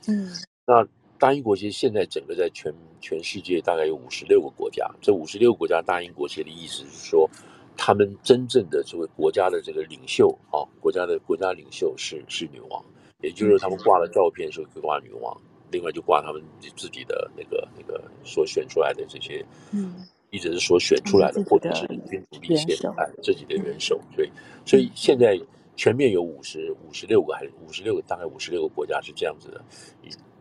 [0.08, 0.30] 嗯，
[0.68, 2.72] 那大英国协现在整个在全
[3.02, 7.30] 全世界大概有五十六个国家，这五十六个国家大英国协的意思是说，
[7.78, 12.84] 他们真正的这位国家的这个领袖啊，国家的国家领袖是是女王，
[13.22, 15.36] 也就是他们挂了照片的时候可以挂女王，
[15.72, 16.42] 另外就挂他们
[16.76, 19.94] 自己的那个那个所选出来的这些，嗯。
[20.34, 24.32] 一直是所选出来的，或者是君主立宪哎，自己的元首，所以
[24.66, 25.40] 所以现在
[25.76, 29.64] 全面有五十五十六个还是五十六个，大概五十六个国家是这样子的，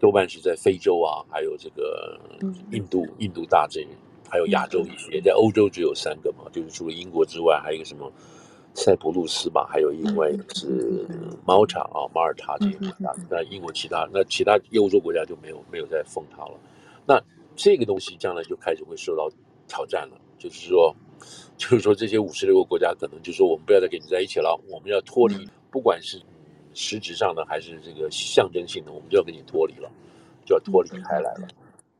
[0.01, 2.19] 多半是在非洲啊，还有这个
[2.71, 3.87] 印度印度大这，
[4.33, 8.11] 还有亚洲一些，在欧洲只有三个嘛，就是除了英国之外，还有一个什么
[8.73, 11.07] 塞浦路斯吧，还有另外一个是
[11.45, 16.55] 马尔塔啊，马耳他这些国家，那英国其他那其他欧洲国家就没有没有再封它了，
[17.07, 17.23] 那
[17.55, 19.31] 这个东西将来就开始会受到。
[19.69, 20.95] 挑战了，就是说，
[21.57, 26.21] 就是说，这些五十六个国家可能就说，我们不要再跟你在一起了，我们要脱离，不管是
[26.75, 29.91] 实质上的还是这个象征性的，我们就要跟你脱离了，
[30.45, 31.49] 就要脱离开来了。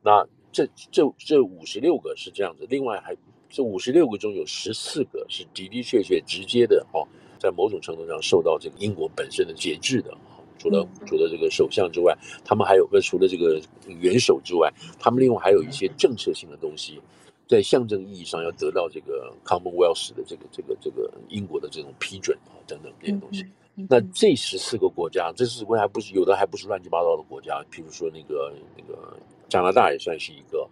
[0.03, 0.23] 那
[0.53, 3.13] 这这这五十六个是这样子，另外还
[3.49, 7.05] 这五十六个中有十四个是的的确确直接的哦，
[7.37, 10.15] 在某种程度上受到这个英国本身的节制的。
[10.59, 17.01] 除了除了这个首相之外，他们还有个除了这个元首之外，他们另外还有一些政策性的东西。
[17.45, 23.45] 在象征意义上要得到这个 Commonwealth 的这个这个这个英国的这种批准啊等等这些东西。
[23.89, 29.17] 那这十四个国家，这十四个国家还不是有的还不是乱七八糟的国家，譬如说那个那个
[29.49, 30.67] 加拿大也算是一个，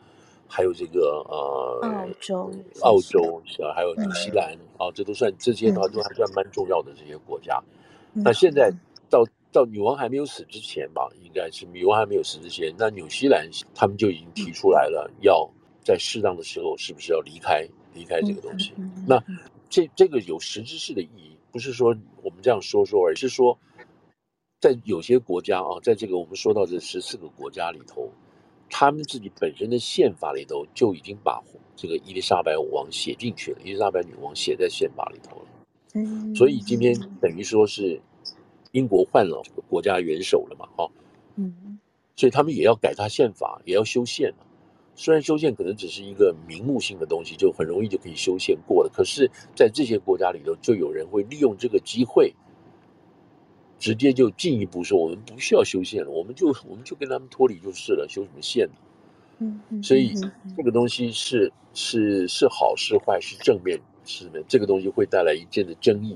[0.48, 2.52] 还有这个呃澳洲
[2.82, 3.74] 澳洲是吧？
[3.76, 7.62] 还有新西兰啊，这都算这些都都还算蛮重要的这些国家。
[8.14, 8.72] 那现在
[9.10, 15.50] 到到女王还没有死之前吧，应该是女王还没有死之前，那纽西兰他们就已经提出来了要。
[15.84, 18.72] 在适当的时候，是不是要离开离开这个东西？
[19.08, 19.20] 那
[19.68, 21.88] 这这个有实质性的意义，不是说
[22.22, 23.58] 我们这样说说，而是说，
[24.60, 28.08] 在有些国家啊，在这个我们说到这十四个国家里头，
[28.72, 31.44] 他们自己本身的宪法里头就已经把
[31.76, 35.46] 这个伊丽莎白王写进去了，伊丽莎白女王写在宪法里头了。
[35.94, 38.02] 嗯，所以今天等于说是
[38.72, 40.90] 英国换了这个国家元首了嘛，哈，
[41.36, 41.78] 嗯，
[42.16, 44.48] 所以他们也要改他宪法，也要修宪了。
[44.96, 48.90] 虽然修宪可能只是一个名目性的东西，就很容易就可以修宪过了。
[48.90, 52.34] 可是，在这些国家里头，就有人会利用这个机会，
[53.82, 58.74] 直接就进一步说：我们不需要修宪了，我们就我们就跟他们脱离就是了，修什么宪呢？
[59.40, 59.82] 嗯嗯。
[59.82, 60.14] 所以
[60.56, 64.40] 这个东西是是是好是坏是正面是呢？
[64.48, 66.16] 这个东西会带来一定的争议。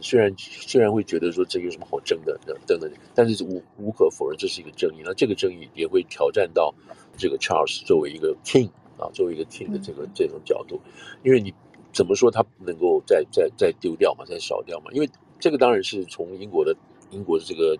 [0.00, 5.02] 虽然虽然会觉得说这有什么好争的等等，但是无无可否认这是一个争议。
[5.04, 6.72] 那这个争议也会挑战到
[7.16, 10.80] 这个 Charles 作为一个 King 啊，作为一个 King 的这个这种角度，
[11.24, 11.52] 因为你
[11.92, 14.92] 怎么说他不能够再再再丢掉嘛，再少掉嘛？
[14.92, 15.08] 因为
[15.38, 16.74] 这个当然是从英国的
[17.10, 17.76] 英国的这个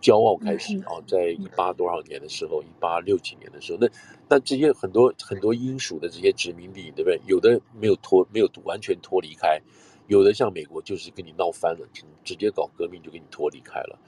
[0.00, 3.88] 骄傲开始啊，在一八多少年的时候，一八六几年的时候，那
[4.28, 7.20] 那这些很多很多英属的这些殖民地，对不对？
[7.26, 9.60] 有的没有脱没有完全脱离开。
[10.08, 11.86] 有的像美国就是跟你闹翻了，
[12.24, 13.98] 直接搞革命就给你脱离开了。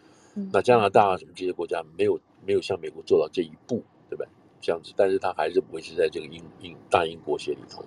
[0.52, 4.28] 那加拿大啊什么这些国家没有没有像美国做到这一步，对不对？
[4.60, 7.84] 这样子，但是他还是维持在这个英英大英国协里头。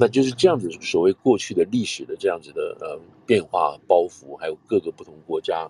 [0.00, 5.68] 那就是这样子，所谓过去的历史的这样子的呃变化包袱，还有各个不同国家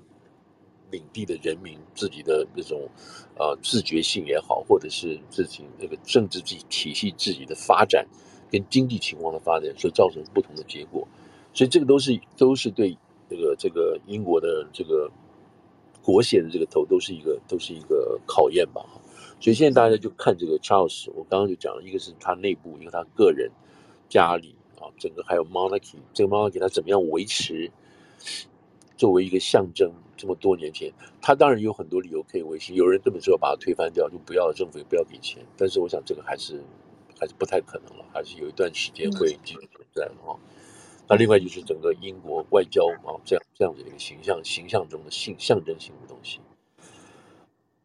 [0.92, 2.88] 领地的人民自己的那种
[3.36, 8.06] 呃自觉性也好，或者是自己那个政治体体系自己的发展
[8.52, 11.08] 跟经济情况的发展所造成不同的结果，
[11.52, 12.96] 所以这个都是都是对
[13.28, 15.10] 这个这个英国的这个
[16.04, 18.80] 国协的这个头都是一个都是一个考验吧。
[19.40, 23.50] 所以现在大家就看这个 Charles，我刚刚就讲了，一个是他内部，一个他个人。
[24.10, 27.70] 家里啊，整个还有 monarchy，这个 monarchy 它怎么样维持？
[28.98, 30.92] 作为一个象征，这么多年前，
[31.22, 32.74] 他当然有很多理由可以维持。
[32.74, 35.42] 有人根本说要把它推翻掉，就不要政府也不要给钱。
[35.56, 36.62] 但是我想这个还是
[37.18, 40.38] 还是不太可能了，还是有一段时间会继续存在的哈。
[41.08, 46.40] 那另外就是整个英国外交啊，这样这样子的一个形象，形象中的性象征性的东西。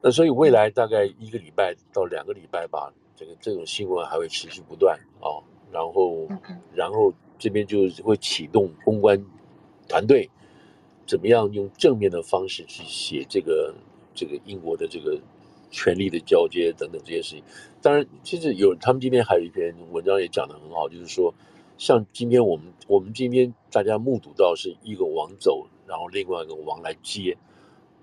[0.01, 5.39] 那所以未来大概一个礼拜到两个礼拜吧，这个这种新闻还会持续不断啊。
[5.75, 6.25] 然后，
[6.73, 9.21] 然后这边就会启动公关
[9.89, 10.29] 团队，
[11.05, 13.75] 怎么样用正面的方式去写这个
[14.13, 15.19] 这个英国的这个
[15.69, 17.43] 权力的交接等等这些事情。
[17.81, 21.33] 当然，其实有他们今天还有一篇文章也讲得很好，就是说，
[21.77, 27.37] 像今天我们我们今天大家目睹到是一个王走，然后另外一个王来接。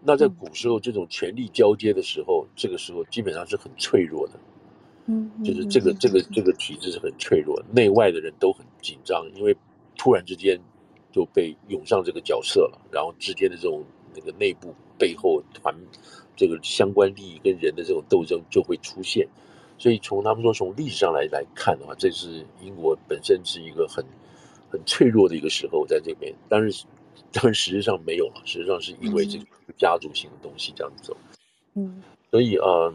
[0.05, 4.35] 那在古时候这种权力交接的时候，这个时候基本上是很脆弱的。
[5.07, 9.57] 嗯，就是这个这个这个体制是很脆弱，内外的人都很紧张，因为
[9.98, 10.57] 突然之间
[11.11, 13.84] 就被涌上这个角色了，然后之间的这种
[14.14, 15.74] 那个内部背后团
[16.36, 19.26] 这个相关利益跟人的这种斗争就会出现，
[19.76, 24.05] 所以从他们说从历史上来来看的话，这是英国本身是一个很
[24.70, 26.84] 很脆弱的一个时候在这边，但是
[27.32, 29.44] 但实际上没有了，实际上是因为这个
[29.76, 31.16] 家族性的东西这样子走，
[31.74, 32.00] 嗯，
[32.30, 32.94] 所以嗯。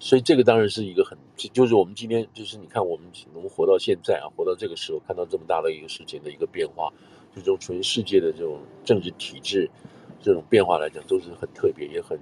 [0.00, 1.16] 所以这个当然是一个很，
[1.52, 6.90] 就是我们今天就是你看我们能活到现在啊，活到这个时候，看到这么大的一个事情的一个变化，
[7.36, 9.70] 就从全世界的这种政治体制
[10.18, 12.18] 这种变化来讲，都是很特别，也很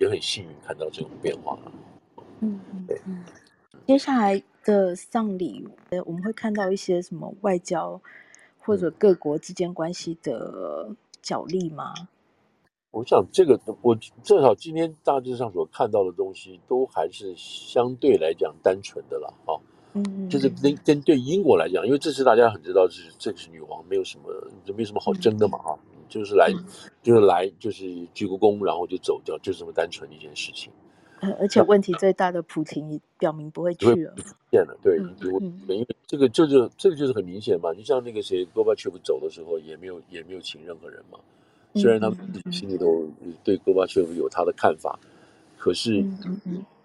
[0.00, 1.72] 也很幸运看到这种变化了。
[2.40, 2.98] 嗯嗯，对。
[3.86, 5.68] 接下来的丧礼，
[6.06, 8.00] 我们会看到一些什么外交
[8.58, 10.88] 或者各国之间关系的
[11.20, 11.92] 角力吗？
[12.92, 19.58] 我想这个，我至少今天大致上所看到的东西，都还是相对来讲单纯的了，哈，
[19.94, 24.24] 嗯，就是跟跟对英国来讲，因为这次大家很知道是这是女王，没有什么，
[24.64, 25.72] 就没什么好争的嘛，啊，
[26.06, 26.52] 就是来，
[27.02, 30.70] 就是来，就是鞠个躬，然后就走掉，就这么单纯的一件事情。
[31.38, 41.18] 而且问题最大的普廷表明不会去了，不见了，对，因为这个就是这个就是很明显嘛，你像那个谁戈巴乔夫走的时候，也没有也没有请任何人嘛。
[41.74, 43.08] 虽然他们自己心里头
[43.42, 44.98] 对戈巴乔夫有他的看法，
[45.56, 46.04] 可是，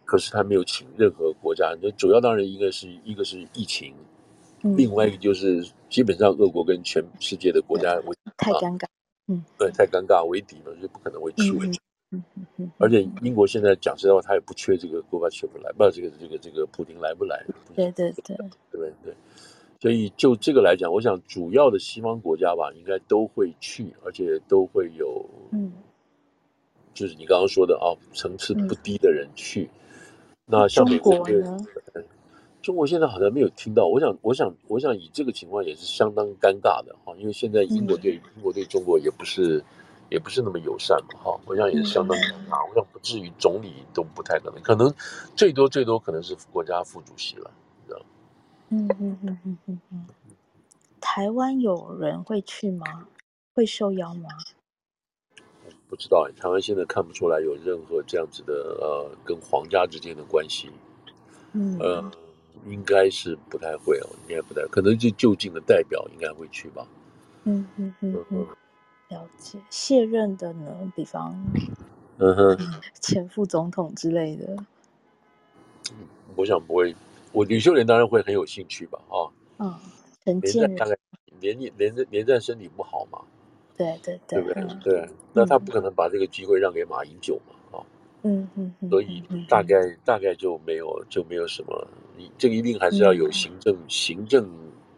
[0.05, 1.75] 可是他没有请任何国家。
[1.81, 3.93] 那主要当然一个是一个是疫情，
[4.61, 8.85] 另外一个就是基本上俄国跟全世界的国家为太尴尬，
[9.27, 11.51] 嗯，对，太尴尬为敌嘛，就不可能会去。
[12.09, 12.23] 嗯
[12.55, 17.45] 嗯，而且英国现在讲实在话，他也不缺这个戈巴乔夫来，不知道这个这个这个普京来不来？
[17.75, 18.37] 对对对，
[18.71, 19.13] 对对。
[19.79, 25.71] 所以就这个来讲，我想主要的西方国家吧，应该都会去，而且都会有，嗯，
[26.93, 29.69] 就是你刚刚说的啊，层次不低的人去。
[30.45, 31.57] 那像美国呢？
[32.61, 33.85] 中国现在好像没有听到。
[33.85, 39.63] 我想，我想，我想以这个情况也是相当尴尬的哈，因为现在英国对英国对中国也不是
[40.09, 42.67] 也不是那么友善嘛哈，我想也是相当尴尬。
[42.69, 44.93] 我想不至于总理都不太可能，可能
[45.35, 47.51] 最多最多可能是国家副主席了。
[48.69, 50.05] 嗯嗯嗯嗯嗯嗯，
[50.99, 53.07] 台湾有人会去吗？
[53.53, 54.29] 会受邀吗？
[55.89, 60.69] 不知道，台湾现在看不出来有任何这样子的呃，跟皇家之间的关系。
[61.53, 62.11] 嗯，呃，
[62.65, 66.85] 应该是不太会哦，应该不太，可能就就近的代表应该会去吧。
[67.45, 68.45] 嗯嗯嗯嗯，
[69.07, 69.59] 了解。
[69.69, 70.91] 卸任的呢？
[70.93, 71.33] 比方，
[72.17, 72.57] 嗯哼，
[72.99, 74.57] 前副总统之类的。
[76.35, 76.93] 我想不会。
[77.37, 79.29] 我吕秀莲当然会很有兴趣吧，啊，
[79.59, 79.79] 嗯，
[80.25, 80.97] 陈建大概
[81.39, 83.19] 连连连连战身体不好嘛，
[83.77, 84.91] 对对对，对不对？
[84.91, 87.85] 对，那他不可能把这个机会让给马英九嘛，啊，
[88.23, 94.49] 嗯嗯，所以大概大概就没有就没有什么，你这个一定还是要有行政行政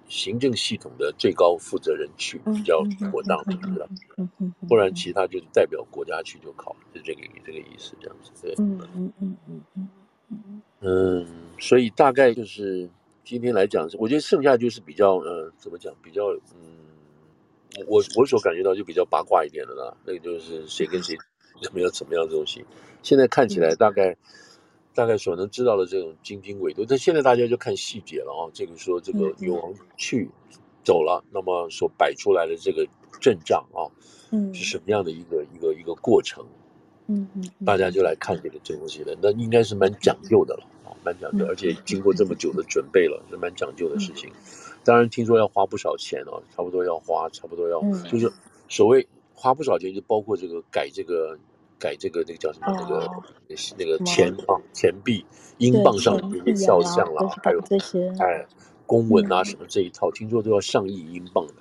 [0.07, 2.81] 行政系统的最高负责人去比较
[3.11, 3.85] 妥当，是不是？
[4.15, 9.89] 嗯嗯，不然其他就是代表国家去就好了，就这个这个意思，这样子，对，嗯嗯嗯嗯嗯。
[10.81, 11.25] 嗯，
[11.59, 12.89] 所以大概就是
[13.23, 15.93] 今天来讲，我觉得剩下就是比较，呃，怎么讲？
[16.01, 19.95] 比较，嗯，我我所感觉到就比较八卦一点的啦。
[20.05, 21.17] 那个就是谁跟谁
[21.61, 22.63] 怎么样怎么样的东西。
[23.03, 24.15] 现在看起来大概，
[24.93, 28.49] 大概所能知道的这种津津纬度，但现在大家就看细节了啊。
[28.53, 30.29] 这个说这个女王去
[30.83, 32.87] 走了，那么所摆出来的这个
[33.19, 33.83] 阵仗啊，
[34.31, 36.45] 嗯，是什么样的一个一个一个过程？
[37.09, 44.31] 嗯嗯，大家就来看这个这东西了，那应该是蛮讲究的了啊，蛮讲究，而且经过这么久的准备了，是蛮讲究的事情。
[44.83, 48.31] 当然听说要花不少钱哦，差不多要花，差不多要，就是
[48.69, 51.37] 所谓花不少钱，就包括这个改这个
[51.79, 53.09] 改这个那个叫什么那个
[53.77, 55.25] 那个钱啊钱币，
[55.57, 58.45] 英镑上的这些肖像啦，还有这些哎
[58.85, 61.53] 公文啊什么这一套，听说都要上亿英镑的。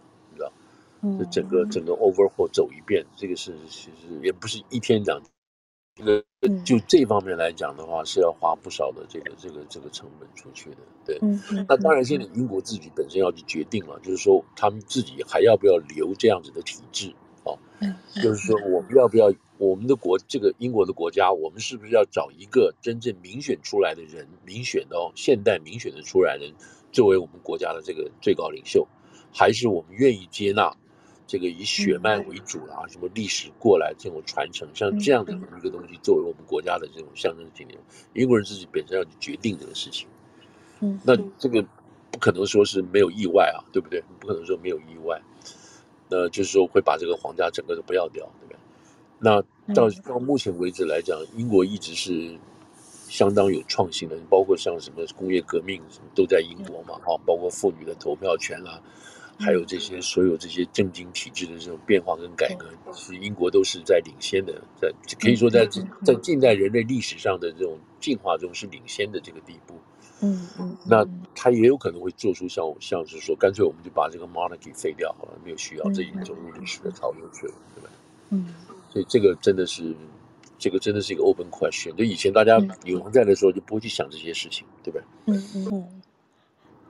[1.16, 5.22] 这整个整个 overhaul 走一遍，这个是其实也不是一天两。
[5.99, 6.24] 这个
[6.64, 10.76] 就这方面来讲的话，是要花不少的这个这个这个成本出去的。
[11.05, 11.18] 对，
[11.68, 17.12] 那当然现在英国自己本身要去决定了，就是说他们自己还要不要留这样子的体制
[17.44, 17.51] 啊？
[18.22, 26.53] 就是说我们要不要我们的国这个英国的国家，我们是不是要找一个真正民选出来的人，民选的哦，现代民选的出来人
[26.92, 28.86] 作为我们国家的这个最高领袖，
[29.32, 30.76] 还是我们愿意接纳？
[31.28, 37.74] 这个以血脉为主啊，什么历史过来这种传承，像这样的一个东西，作为我们国家的这种象征性的，
[38.14, 40.08] 英国人自己本身要去决定这个事情。
[40.80, 41.62] 嗯，那这个
[42.10, 44.02] 不可能说是没有意外啊，对不对？
[44.18, 45.20] 不可能说没有意外，
[46.08, 48.58] 那就是说会把这个皇家整个都不要掉，对不对？
[49.18, 49.42] 那
[49.74, 52.38] 到到目前为止来讲，英国一直是
[53.06, 55.82] 相当有创新的，包括像什么工业革命
[56.14, 58.80] 都在英国嘛，哈，包括妇女的投票权啦。
[59.39, 65.64] 还有这些所有这些政经体制的这种变化跟改革，是英国都是在领先的，在可以说在
[66.05, 69.74] 在近代人类历史上的这种进化中是领先的这个地步。
[70.20, 77.91] 嗯嗯，那他也有可能会做出像像是说，干脆我们就把这个 monarchy 废掉好了，没有需要，这已经走入历史的潮流去了，对吧？
[78.30, 78.53] 嗯，
[78.91, 79.95] 所以这个真的是，
[80.59, 81.95] 这个真的是一个 open question。
[81.95, 85.05] 就以前大家有王在的时候就不会去想这些事情，对不对？
[85.26, 85.97] 嗯嗯。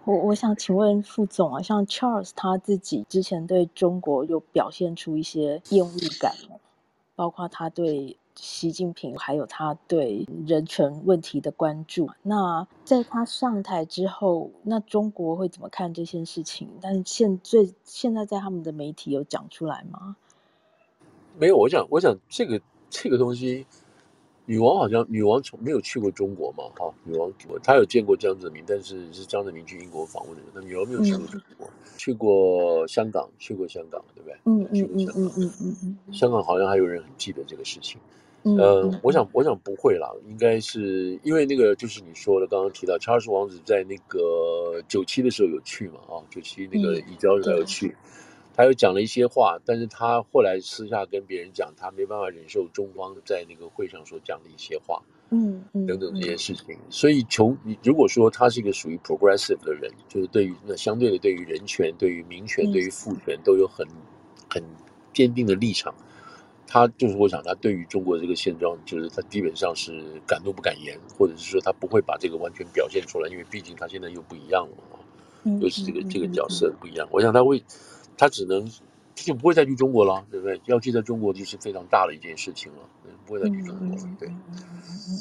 [0.08, 6.34] 我我想请问副总啊，像 Charles 他自己之前对中国有表现出一些厌恶感？
[7.14, 12.08] 包括他对习近平，还有他对人权问题的关注。
[12.22, 16.70] 那在他上台之后，那中国会怎么看这件事情？
[16.80, 20.16] 但是现最现在在他们的媒体有讲出来吗？
[21.38, 23.66] 没有，我想我想这个这个东西。
[24.48, 27.30] 女王好像女王从没有去过中国嘛，哈，女王
[27.62, 34.38] 她有见过江泽民，但是是江泽民去英国访问的，那女王没有去过中国，去过香港，去过香港，对不对？
[34.44, 38.00] 嗯嗯嗯嗯嗯嗯嗯，香港好像还有人很记得这个事情，
[38.56, 47.94] 呃，我想我想不会啦，应该是因为那个就是你说的，刚刚提到查尔斯王子在那个九七的时候有去嘛，啊，九七那个移交的时候有去。
[48.58, 55.00] 他又讲了一些话，但是他后来私下跟别人讲，他没办法忍受中方在那个会上所讲的一些话，
[55.30, 56.76] 嗯嗯等等这些事情。
[56.90, 63.86] 所以从你如果说他是一个属于 progressive 的人，就是对于那相对的对于人权、对于民权、对于父权都有很
[64.50, 64.60] 很
[65.14, 65.94] 坚定的立场，
[66.66, 77.62] 他就是我想他对于中国这个现状，就是他基本上是敢怒不敢言，或者是说他不会把这个完全表现出来，因为毕竟他现在又不一样了嘛，又是这个这个角色不一样，我想他会。
[78.18, 80.60] 他只能，他就不会再去中国了，对不对？
[80.66, 82.78] 要去在中国就是非常大的一件事情了，
[83.24, 84.28] 不会再去中国了，对。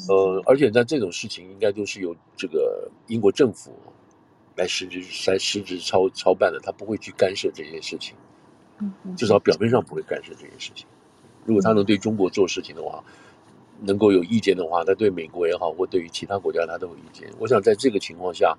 [0.08, 3.72] 呃，而且在这种事情应该都是由这个英国政府
[4.56, 8.16] 来实质来实质操操办的，他不会去干涉这些事情，
[9.16, 10.84] 至少表面上不会干涉这些事情。
[11.44, 13.02] 如果他能对中国做事情的话，
[13.80, 17.30] 能够有意见的话，他对美国也好，或对于其他国家他都有意见。
[17.38, 18.58] 我想在这个情况下。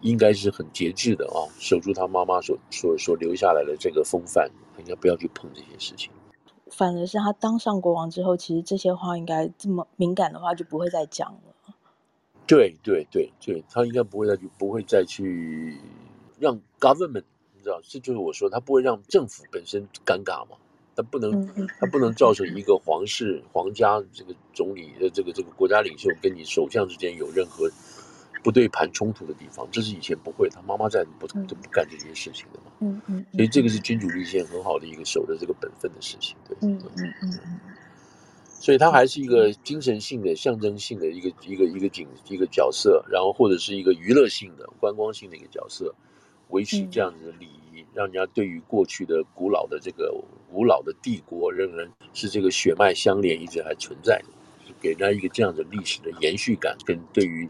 [0.00, 6.10] 应该是很节制的啊，守住他妈妈所所所留下来的这个风范，应该不要去碰这些事情。
[6.70, 11.74] 反而是他当上国王之后，其实这些话应该这么敏感的话就不会再讲了。
[12.46, 15.78] 对对对对，他应该不会再去，不会再去
[16.38, 17.24] 让 government，
[17.54, 20.56] 你知道，这就是我说，他不会让政府本身尴尬嘛，
[20.94, 21.46] 他不能，
[21.80, 27.68] 他不能造成一个皇室、皇家这个总理的这个这个国家领袖跟你首相之间有任何。
[28.42, 32.72] 不对盘冲突的地方，这是以前不会，他妈妈在不就不干这件事情的嘛。
[32.80, 36.56] 嗯嗯，所以这个是君主立宪很好的一个守的这个本分的事情，对。
[36.62, 37.60] 嗯嗯嗯嗯。
[38.60, 45.94] 所以他还是一个精神性的、象征性的一个一个一个景一个角色，然后或者是一个娱乐性的、观光性的一个角色，
[46.48, 50.12] 维持这样子的礼仪，让人家对于过去的古老的这个
[50.50, 57.48] 古老的帝国仍然是这个血脉相连，一直还存在的，给人家一个这样的历史的延续感，跟对于。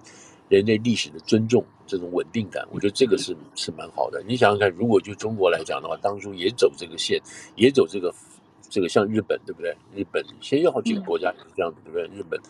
[0.48, 4.22] 人类历史的尊重，这种稳定感，我觉得这个是是蛮好的。
[4.26, 7.20] 你想想看，如果就中国来讲的话，当初也走这个线，
[7.56, 8.14] 也走这个
[8.70, 9.76] 这个像日本对不对？
[9.94, 12.18] 日本先有好几个国家也是这样子对不对？
[12.18, 12.40] 日本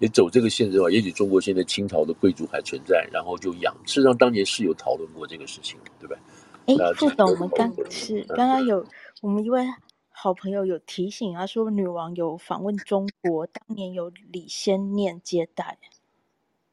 [0.00, 3.72] 也走这个线的话，也许中国现在清朝的贵族还存在，然后就养。
[3.86, 6.18] 事实上当年是有讨论过这个事情，对不对？
[6.66, 8.84] 哎，副总，我们刚是刚刚有
[9.20, 9.64] 我们一位
[10.10, 15.78] 好朋友有提醒，啊说女王有访问中国，当年有李先念接待，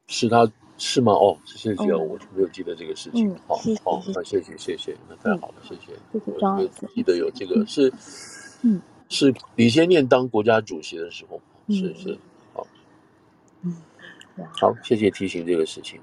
[0.08, 0.50] 是他。
[0.84, 1.12] 是吗？
[1.12, 3.32] 哦，谢谢，我没有记得这个事情。
[3.46, 3.54] 好，
[3.84, 5.92] 好，那谢谢，谢谢，那太好了，谢谢。
[6.10, 7.90] 我没有记得有这个是，
[8.62, 12.18] 嗯，是李先念当国家主席的时候，是是，
[12.52, 12.66] 好，
[13.62, 13.76] 嗯，
[14.60, 16.00] 好，谢谢提醒这个事情。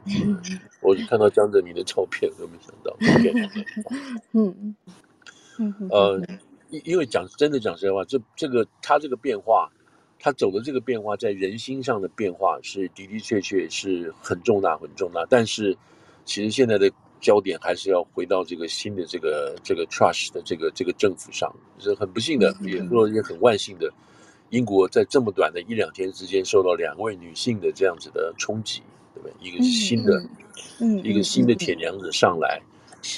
[0.79, 2.95] 我看到江泽民的照片都没想到。
[4.31, 4.75] 嗯
[5.57, 6.21] 嗯嗯，呃，
[6.69, 9.69] 因因为讲真的讲实在话，这这个他这个变化。
[10.21, 15.25] 他走的这个变化，在人心上的变化是的的确确是很重大、很重大。
[15.29, 15.77] 但是，
[16.25, 16.91] 其实现在的
[17.21, 21.49] 焦点还是要回到这个新的这个这个 trust 的这个这个政府上。
[21.79, 23.89] 是很不幸的，也说也很万幸的，
[24.49, 28.81] 英国在这么短的一两天之间，受到两位女性的这样子的冲击，
[29.15, 29.33] 对不对？
[29.39, 30.21] 一个新的，
[30.81, 32.61] 嗯，一个新的铁娘子上来，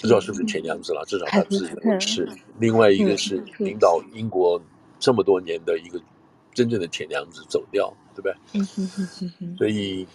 [0.01, 2.29] 不知道是不是铁娘子了，至少她自己是。
[2.59, 4.61] 另外一个是领导英国
[4.99, 5.99] 这么多年的一个。
[6.53, 8.63] 真正的铁娘子走掉，对不对？
[9.57, 10.07] 所以，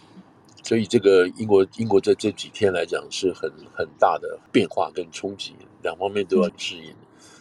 [0.62, 6.94] 所以这个英国英国在这几天来讲是很很大的变化跟冲击，两方面都要适应。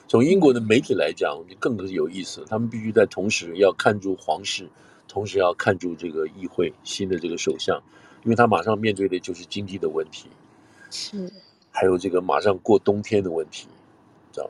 [0.07, 4.69] 从英国的媒体来讲，更有意思，他们必须在同时要看住皇室，
[5.07, 7.81] 同时要看住这个议会新的这个首相，
[8.23, 10.29] 因为他马上面对的就是经济的问题，
[10.91, 11.31] 是，
[11.71, 13.67] 还有这个马上过冬天的问题。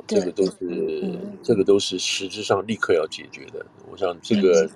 [0.08, 3.66] 这个都是，这个都是实质上立刻要解决的。
[3.92, 4.68] 我想这个，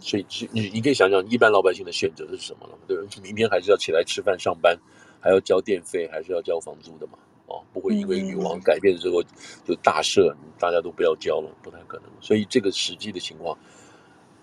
[0.00, 2.78] 所以你你可以想想，一般老百姓的选择是什么了？
[2.86, 3.02] 对吧？
[3.22, 4.78] 明天还是要起来吃饭上班，
[5.20, 7.18] 还要交电费，还是要交房租的嘛？
[7.46, 9.22] 哦，不会因为女王改变之后
[9.64, 12.06] 就大赦，大家都不要交了，不太可能。
[12.20, 13.56] 所以这个实际的情况，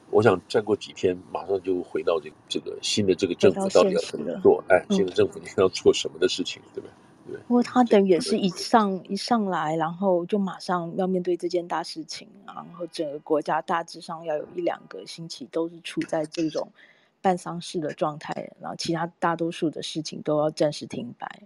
[0.09, 4.63] 我想再过几天，马上就回到这个这个新的这个政府到底要怎么做？
[4.69, 6.91] 哎，新的政府你要做什么的事情，对不对？
[7.47, 16.69] 不过他等于也是一上一上来，然后就马上要面对这件大事情，然后整个国家大致上要有一两个星期都是处在这种
[17.21, 21.41] 办丧事的状态，然后其他大多数的事情都要暂时停摆。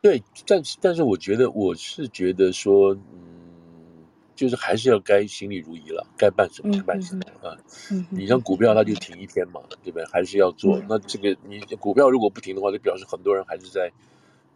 [0.00, 4.06] 对，但是但是我觉得我是觉得说，嗯，
[4.36, 7.58] 就是还是要该行礼如仪了，该办什么就办什么啊。
[7.90, 10.06] 嗯，你像股票，它就停一天嘛，对不对？
[10.12, 10.80] 还是要做。
[10.88, 13.90] 那这个你股票如果不停的话，就表示很多人还是在。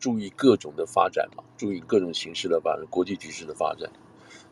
[0.02, 3.88] 注意各种的发展嘛，注意各种形式的发展，国际局势的发展。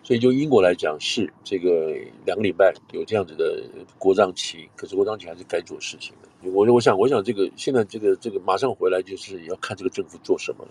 [0.05, 1.93] 所以就英国来讲，是这个
[2.25, 3.61] 两个礼拜有这样子的
[3.99, 6.51] 国葬期，可是国葬期还是该做事情的。
[6.53, 10.71] 我我想，我想这个现在这个这个马上回来，就是要看这个政府做什么了。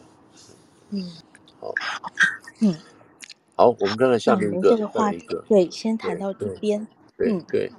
[0.91, 1.03] 嗯，
[1.59, 1.75] 好，
[2.61, 2.73] 嗯，
[3.55, 6.87] 好，我们看看下面一个，这个话题，对，先谈到这边。
[7.17, 7.67] 嗯，对。
[7.67, 7.71] 对